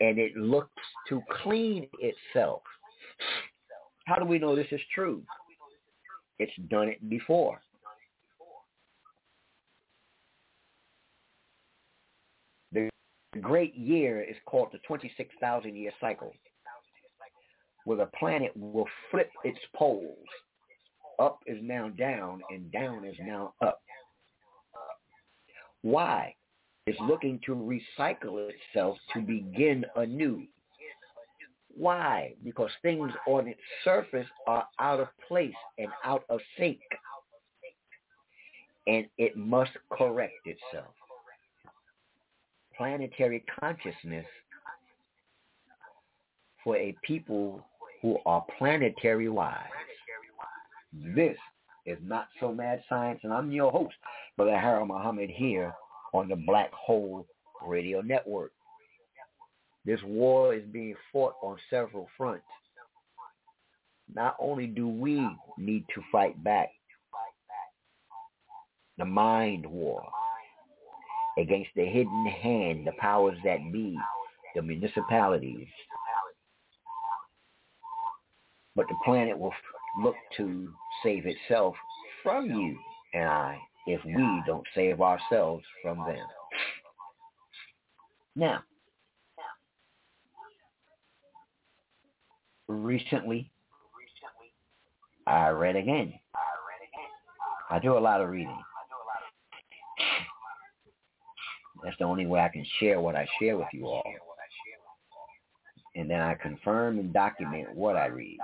and 0.00 0.18
it 0.18 0.36
looks 0.36 0.82
to 1.08 1.22
clean 1.42 1.88
itself. 1.98 2.62
How 4.06 4.16
do 4.16 4.24
we 4.24 4.38
know 4.38 4.54
this 4.54 4.66
is 4.70 4.80
true? 4.94 5.22
It's 6.38 6.52
done 6.68 6.88
it 6.88 7.08
before. 7.08 7.60
The 13.34 13.40
great 13.40 13.74
year 13.74 14.22
is 14.22 14.36
called 14.46 14.68
the 14.72 14.78
26,000 14.86 15.74
year 15.76 15.90
cycle, 16.00 16.32
where 17.84 17.98
the 17.98 18.06
planet 18.18 18.52
will 18.56 18.86
flip 19.10 19.30
its 19.42 19.58
poles. 19.74 20.16
Up 21.18 21.40
is 21.46 21.58
now 21.60 21.88
down 21.90 22.42
and 22.50 22.70
down 22.70 23.04
is 23.04 23.16
now 23.20 23.54
up. 23.60 23.80
Why? 25.82 26.34
It's 26.86 26.98
looking 27.00 27.40
to 27.46 27.54
recycle 27.54 28.50
itself 28.50 28.98
to 29.12 29.20
begin 29.20 29.84
anew. 29.96 30.44
Why? 31.76 32.34
Because 32.44 32.70
things 32.82 33.12
on 33.26 33.48
its 33.48 33.60
surface 33.84 34.28
are 34.46 34.66
out 34.78 35.00
of 35.00 35.08
place 35.26 35.54
and 35.78 35.88
out 36.04 36.24
of 36.28 36.40
sync. 36.56 36.78
And 38.86 39.06
it 39.18 39.36
must 39.36 39.72
correct 39.90 40.34
itself. 40.46 40.94
Planetary 42.76 43.44
consciousness 43.60 44.26
for 46.62 46.76
a 46.76 46.96
people 47.04 47.64
who 48.02 48.18
are 48.26 48.44
planetary 48.58 49.28
wise. 49.28 49.56
This 51.14 51.36
is 51.86 51.98
Not 52.02 52.28
So 52.40 52.52
Mad 52.52 52.82
Science, 52.88 53.20
and 53.22 53.32
I'm 53.32 53.52
your 53.52 53.70
host, 53.70 53.94
Brother 54.36 54.58
Harold 54.58 54.88
Muhammad 54.88 55.30
here 55.30 55.74
on 56.12 56.28
the 56.28 56.36
Black 56.36 56.72
Hole 56.72 57.26
Radio 57.66 58.00
Network. 58.00 58.52
This 59.84 60.00
war 60.04 60.54
is 60.54 60.64
being 60.72 60.94
fought 61.12 61.34
on 61.42 61.56
several 61.68 62.08
fronts. 62.16 62.44
Not 64.12 64.36
only 64.40 64.66
do 64.66 64.88
we 64.88 65.28
need 65.58 65.84
to 65.94 66.02
fight 66.10 66.42
back 66.42 66.70
the 68.98 69.04
mind 69.04 69.66
war 69.66 70.06
against 71.38 71.70
the 71.76 71.84
hidden 71.84 72.26
hand, 72.26 72.86
the 72.86 72.92
powers 72.98 73.36
that 73.44 73.58
be, 73.72 73.98
the 74.54 74.62
municipalities, 74.62 75.68
but 78.76 78.86
the 78.88 78.96
planet 79.04 79.38
will 79.38 79.54
look 80.02 80.16
to 80.36 80.68
save 81.02 81.26
itself 81.26 81.74
from 82.22 82.46
you 82.46 82.76
and 83.14 83.28
I 83.28 83.58
if 83.86 84.04
we 84.04 84.42
don't 84.46 84.66
save 84.74 85.00
ourselves 85.00 85.64
from 85.82 85.98
them. 85.98 86.26
Now, 88.36 88.64
recently, 92.66 93.50
I 95.26 95.50
read 95.50 95.76
again. 95.76 96.14
I 97.70 97.78
do 97.78 97.96
a 97.96 98.00
lot 98.00 98.20
of 98.20 98.30
reading. 98.30 98.58
That's 101.84 101.96
the 101.98 102.04
only 102.04 102.24
way 102.26 102.40
I 102.40 102.48
can 102.48 102.64
share 102.80 103.00
what 103.00 103.14
I 103.14 103.26
share 103.38 103.58
with 103.58 103.68
you 103.72 103.86
all. 103.86 104.02
And 105.94 106.10
then 106.10 106.20
I 106.20 106.34
confirm 106.34 106.98
and 106.98 107.12
document 107.12 107.74
what 107.74 107.96
I 107.96 108.06
read. 108.06 108.38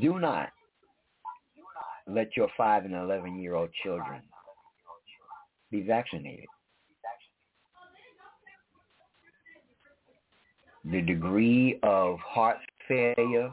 Do 0.00 0.18
not 0.18 0.48
let 2.06 2.36
your 2.36 2.48
5 2.56 2.86
and 2.86 2.94
11 2.94 3.38
year 3.40 3.54
old 3.54 3.70
children 3.82 4.22
be 5.70 5.82
vaccinated. 5.82 6.46
The 10.84 11.02
degree 11.02 11.78
of 11.82 12.18
heart 12.20 12.56
failure, 12.88 13.52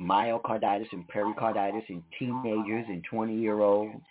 myocarditis 0.00 0.92
and 0.92 1.06
pericarditis 1.08 1.84
in 1.88 2.02
teenagers 2.18 2.86
and 2.88 3.04
20 3.10 3.34
year 3.34 3.60
olds, 3.60 4.02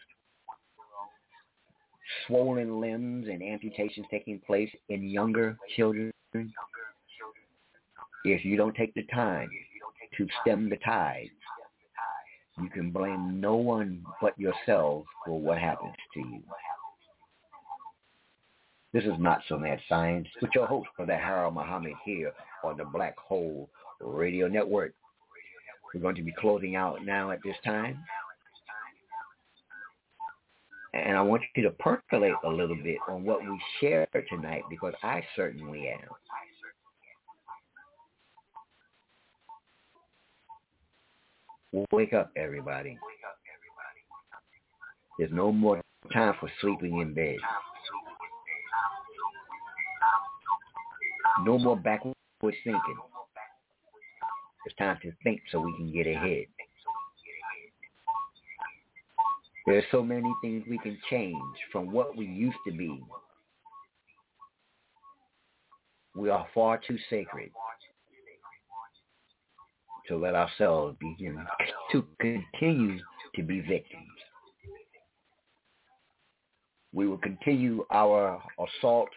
swollen 2.28 2.80
limbs 2.80 3.28
and 3.28 3.42
amputations 3.42 4.06
taking 4.10 4.40
place 4.40 4.70
in 4.90 5.10
younger 5.10 5.58
children. 5.76 6.12
If 8.24 8.44
you 8.44 8.58
don't 8.58 8.76
take 8.76 8.94
the 8.96 9.04
time 9.04 9.50
to 10.18 10.28
stem 10.42 10.70
the 10.70 10.78
tide. 10.78 11.30
You 12.58 12.70
can 12.70 12.92
blame 12.92 13.42
no 13.42 13.56
one 13.56 14.04
but 14.22 14.38
yourself 14.40 15.06
for 15.26 15.40
what 15.40 15.58
happens 15.58 15.96
to 16.14 16.20
you. 16.20 16.42
This 18.94 19.04
is 19.04 19.20
Not 19.20 19.42
So 19.50 19.58
Mad 19.58 19.80
Science 19.90 20.28
with 20.42 20.52
your 20.56 20.66
host, 20.66 20.88
Brother 20.96 21.18
Harold 21.18 21.54
Muhammad 21.54 21.94
here 22.06 22.32
on 22.64 22.78
the 22.78 22.86
Black 22.86 23.18
Hole 23.18 23.70
Radio 24.00 24.48
Network. 24.48 24.94
We're 25.96 26.02
going 26.02 26.16
to 26.16 26.24
be 26.24 26.34
closing 26.38 26.76
out 26.76 27.06
now 27.06 27.32
at 27.32 27.40
this 27.42 27.56
time. 27.64 27.98
And 30.94 31.18
I 31.18 31.22
want 31.22 31.42
you 31.56 31.64
to 31.64 31.70
percolate 31.72 32.34
a 32.44 32.50
little 32.50 32.76
bit 32.76 32.98
on 33.08 33.24
what 33.24 33.40
we 33.42 33.62
shared 33.80 34.10
tonight 34.30 34.64
because 34.70 34.94
I 35.04 35.24
certainly 35.38 35.88
am. 35.88 36.10
Wake 41.92 42.12
up, 42.12 42.32
everybody. 42.36 42.98
There's 45.18 45.32
no 45.32 45.54
more 45.54 45.82
time 46.12 46.34
for 46.42 46.52
sleeping 46.60 47.00
in 47.00 47.14
bed. 47.14 47.38
No 51.46 51.58
more 51.58 51.78
backward 51.78 52.16
thinking. 52.42 52.98
It's 54.66 54.76
time 54.78 54.98
to 55.04 55.12
think 55.24 55.42
so 55.52 55.60
we 55.60 55.76
can 55.78 55.92
get 55.92 56.08
ahead. 56.08 56.46
There 59.68 59.78
are 59.78 59.84
so 59.92 60.04
many 60.04 60.32
things 60.42 60.64
we 60.70 60.78
can 60.80 60.98
change 61.10 61.36
from 61.72 61.92
what 61.92 62.16
we 62.16 62.26
used 62.26 62.58
to 62.68 62.74
be. 62.74 63.04
We 66.16 66.30
are 66.30 66.48
far 66.54 66.80
too 66.88 66.98
sacred 67.10 67.50
to 70.08 70.18
let 70.18 70.36
ourselves 70.36 70.98
begin 71.00 71.46
to 71.92 72.06
continue 72.20 73.00
to 73.36 73.44
be 73.44 73.60
victims. 73.62 74.08
We 76.94 77.08
will 77.08 77.18
continue 77.18 77.86
our 77.92 78.42
assault 78.60 79.10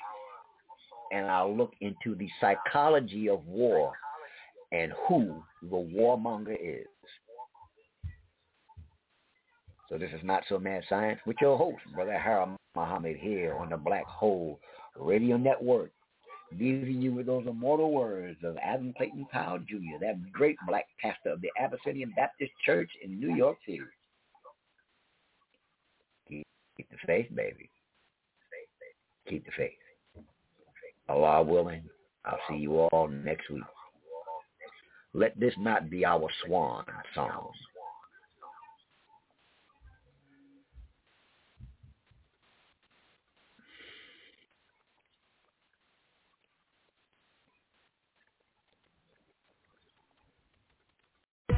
and 1.12 1.26
our 1.26 1.49
look 1.49 1.72
into 1.80 2.14
the 2.16 2.28
psychology 2.40 3.28
of 3.28 3.46
war 3.46 3.92
and 4.72 4.92
who 5.08 5.42
the 5.62 5.76
warmonger 5.76 6.56
is. 6.60 6.86
So 9.88 9.96
this 9.96 10.10
is 10.12 10.20
Not 10.22 10.42
So 10.48 10.58
Mad 10.58 10.82
Science 10.88 11.20
with 11.26 11.36
your 11.40 11.56
host, 11.56 11.78
Brother 11.94 12.18
Harold 12.18 12.56
Muhammad 12.76 13.16
here 13.16 13.56
on 13.56 13.70
the 13.70 13.76
Black 13.76 14.04
Hole 14.04 14.60
Radio 14.96 15.36
Network 15.36 15.90
leaving 16.56 17.02
you 17.02 17.12
with 17.12 17.26
those 17.26 17.46
immortal 17.46 17.92
words 17.92 18.38
of 18.42 18.56
Adam 18.62 18.94
Clayton 18.96 19.26
Powell 19.30 19.58
Jr., 19.58 19.98
that 20.00 20.32
great 20.32 20.56
black 20.66 20.86
pastor 21.00 21.30
of 21.30 21.40
the 21.40 21.50
Abyssinian 21.60 22.12
Baptist 22.16 22.52
Church 22.64 22.90
in 23.02 23.20
New 23.20 23.34
York 23.34 23.58
City. 23.66 23.80
Keep, 26.28 26.46
keep 26.76 26.90
the 26.90 26.96
faith, 27.06 27.26
baby. 27.34 27.68
Keep 29.28 29.44
the 29.44 29.52
faith. 29.56 29.72
Allah 31.08 31.42
willing, 31.42 31.82
I'll 32.24 32.38
see 32.48 32.56
you 32.56 32.74
all 32.74 33.08
next 33.08 33.50
week. 33.50 33.62
Let 35.14 35.38
this 35.40 35.54
not 35.59 35.88
be 35.90 36.04
our 36.04 36.28
swan 36.44 36.84
song. 37.14 37.50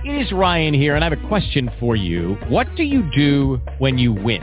It 0.02 0.22
is 0.22 0.32
Ryan 0.32 0.72
here, 0.72 0.94
and 0.94 1.04
I 1.04 1.10
have 1.10 1.18
a 1.18 1.28
question 1.28 1.70
for 1.78 1.94
you. 1.94 2.36
What 2.48 2.66
do 2.74 2.84
you 2.84 3.02
do 3.14 3.60
when 3.78 3.98
you 3.98 4.14
win? 4.14 4.42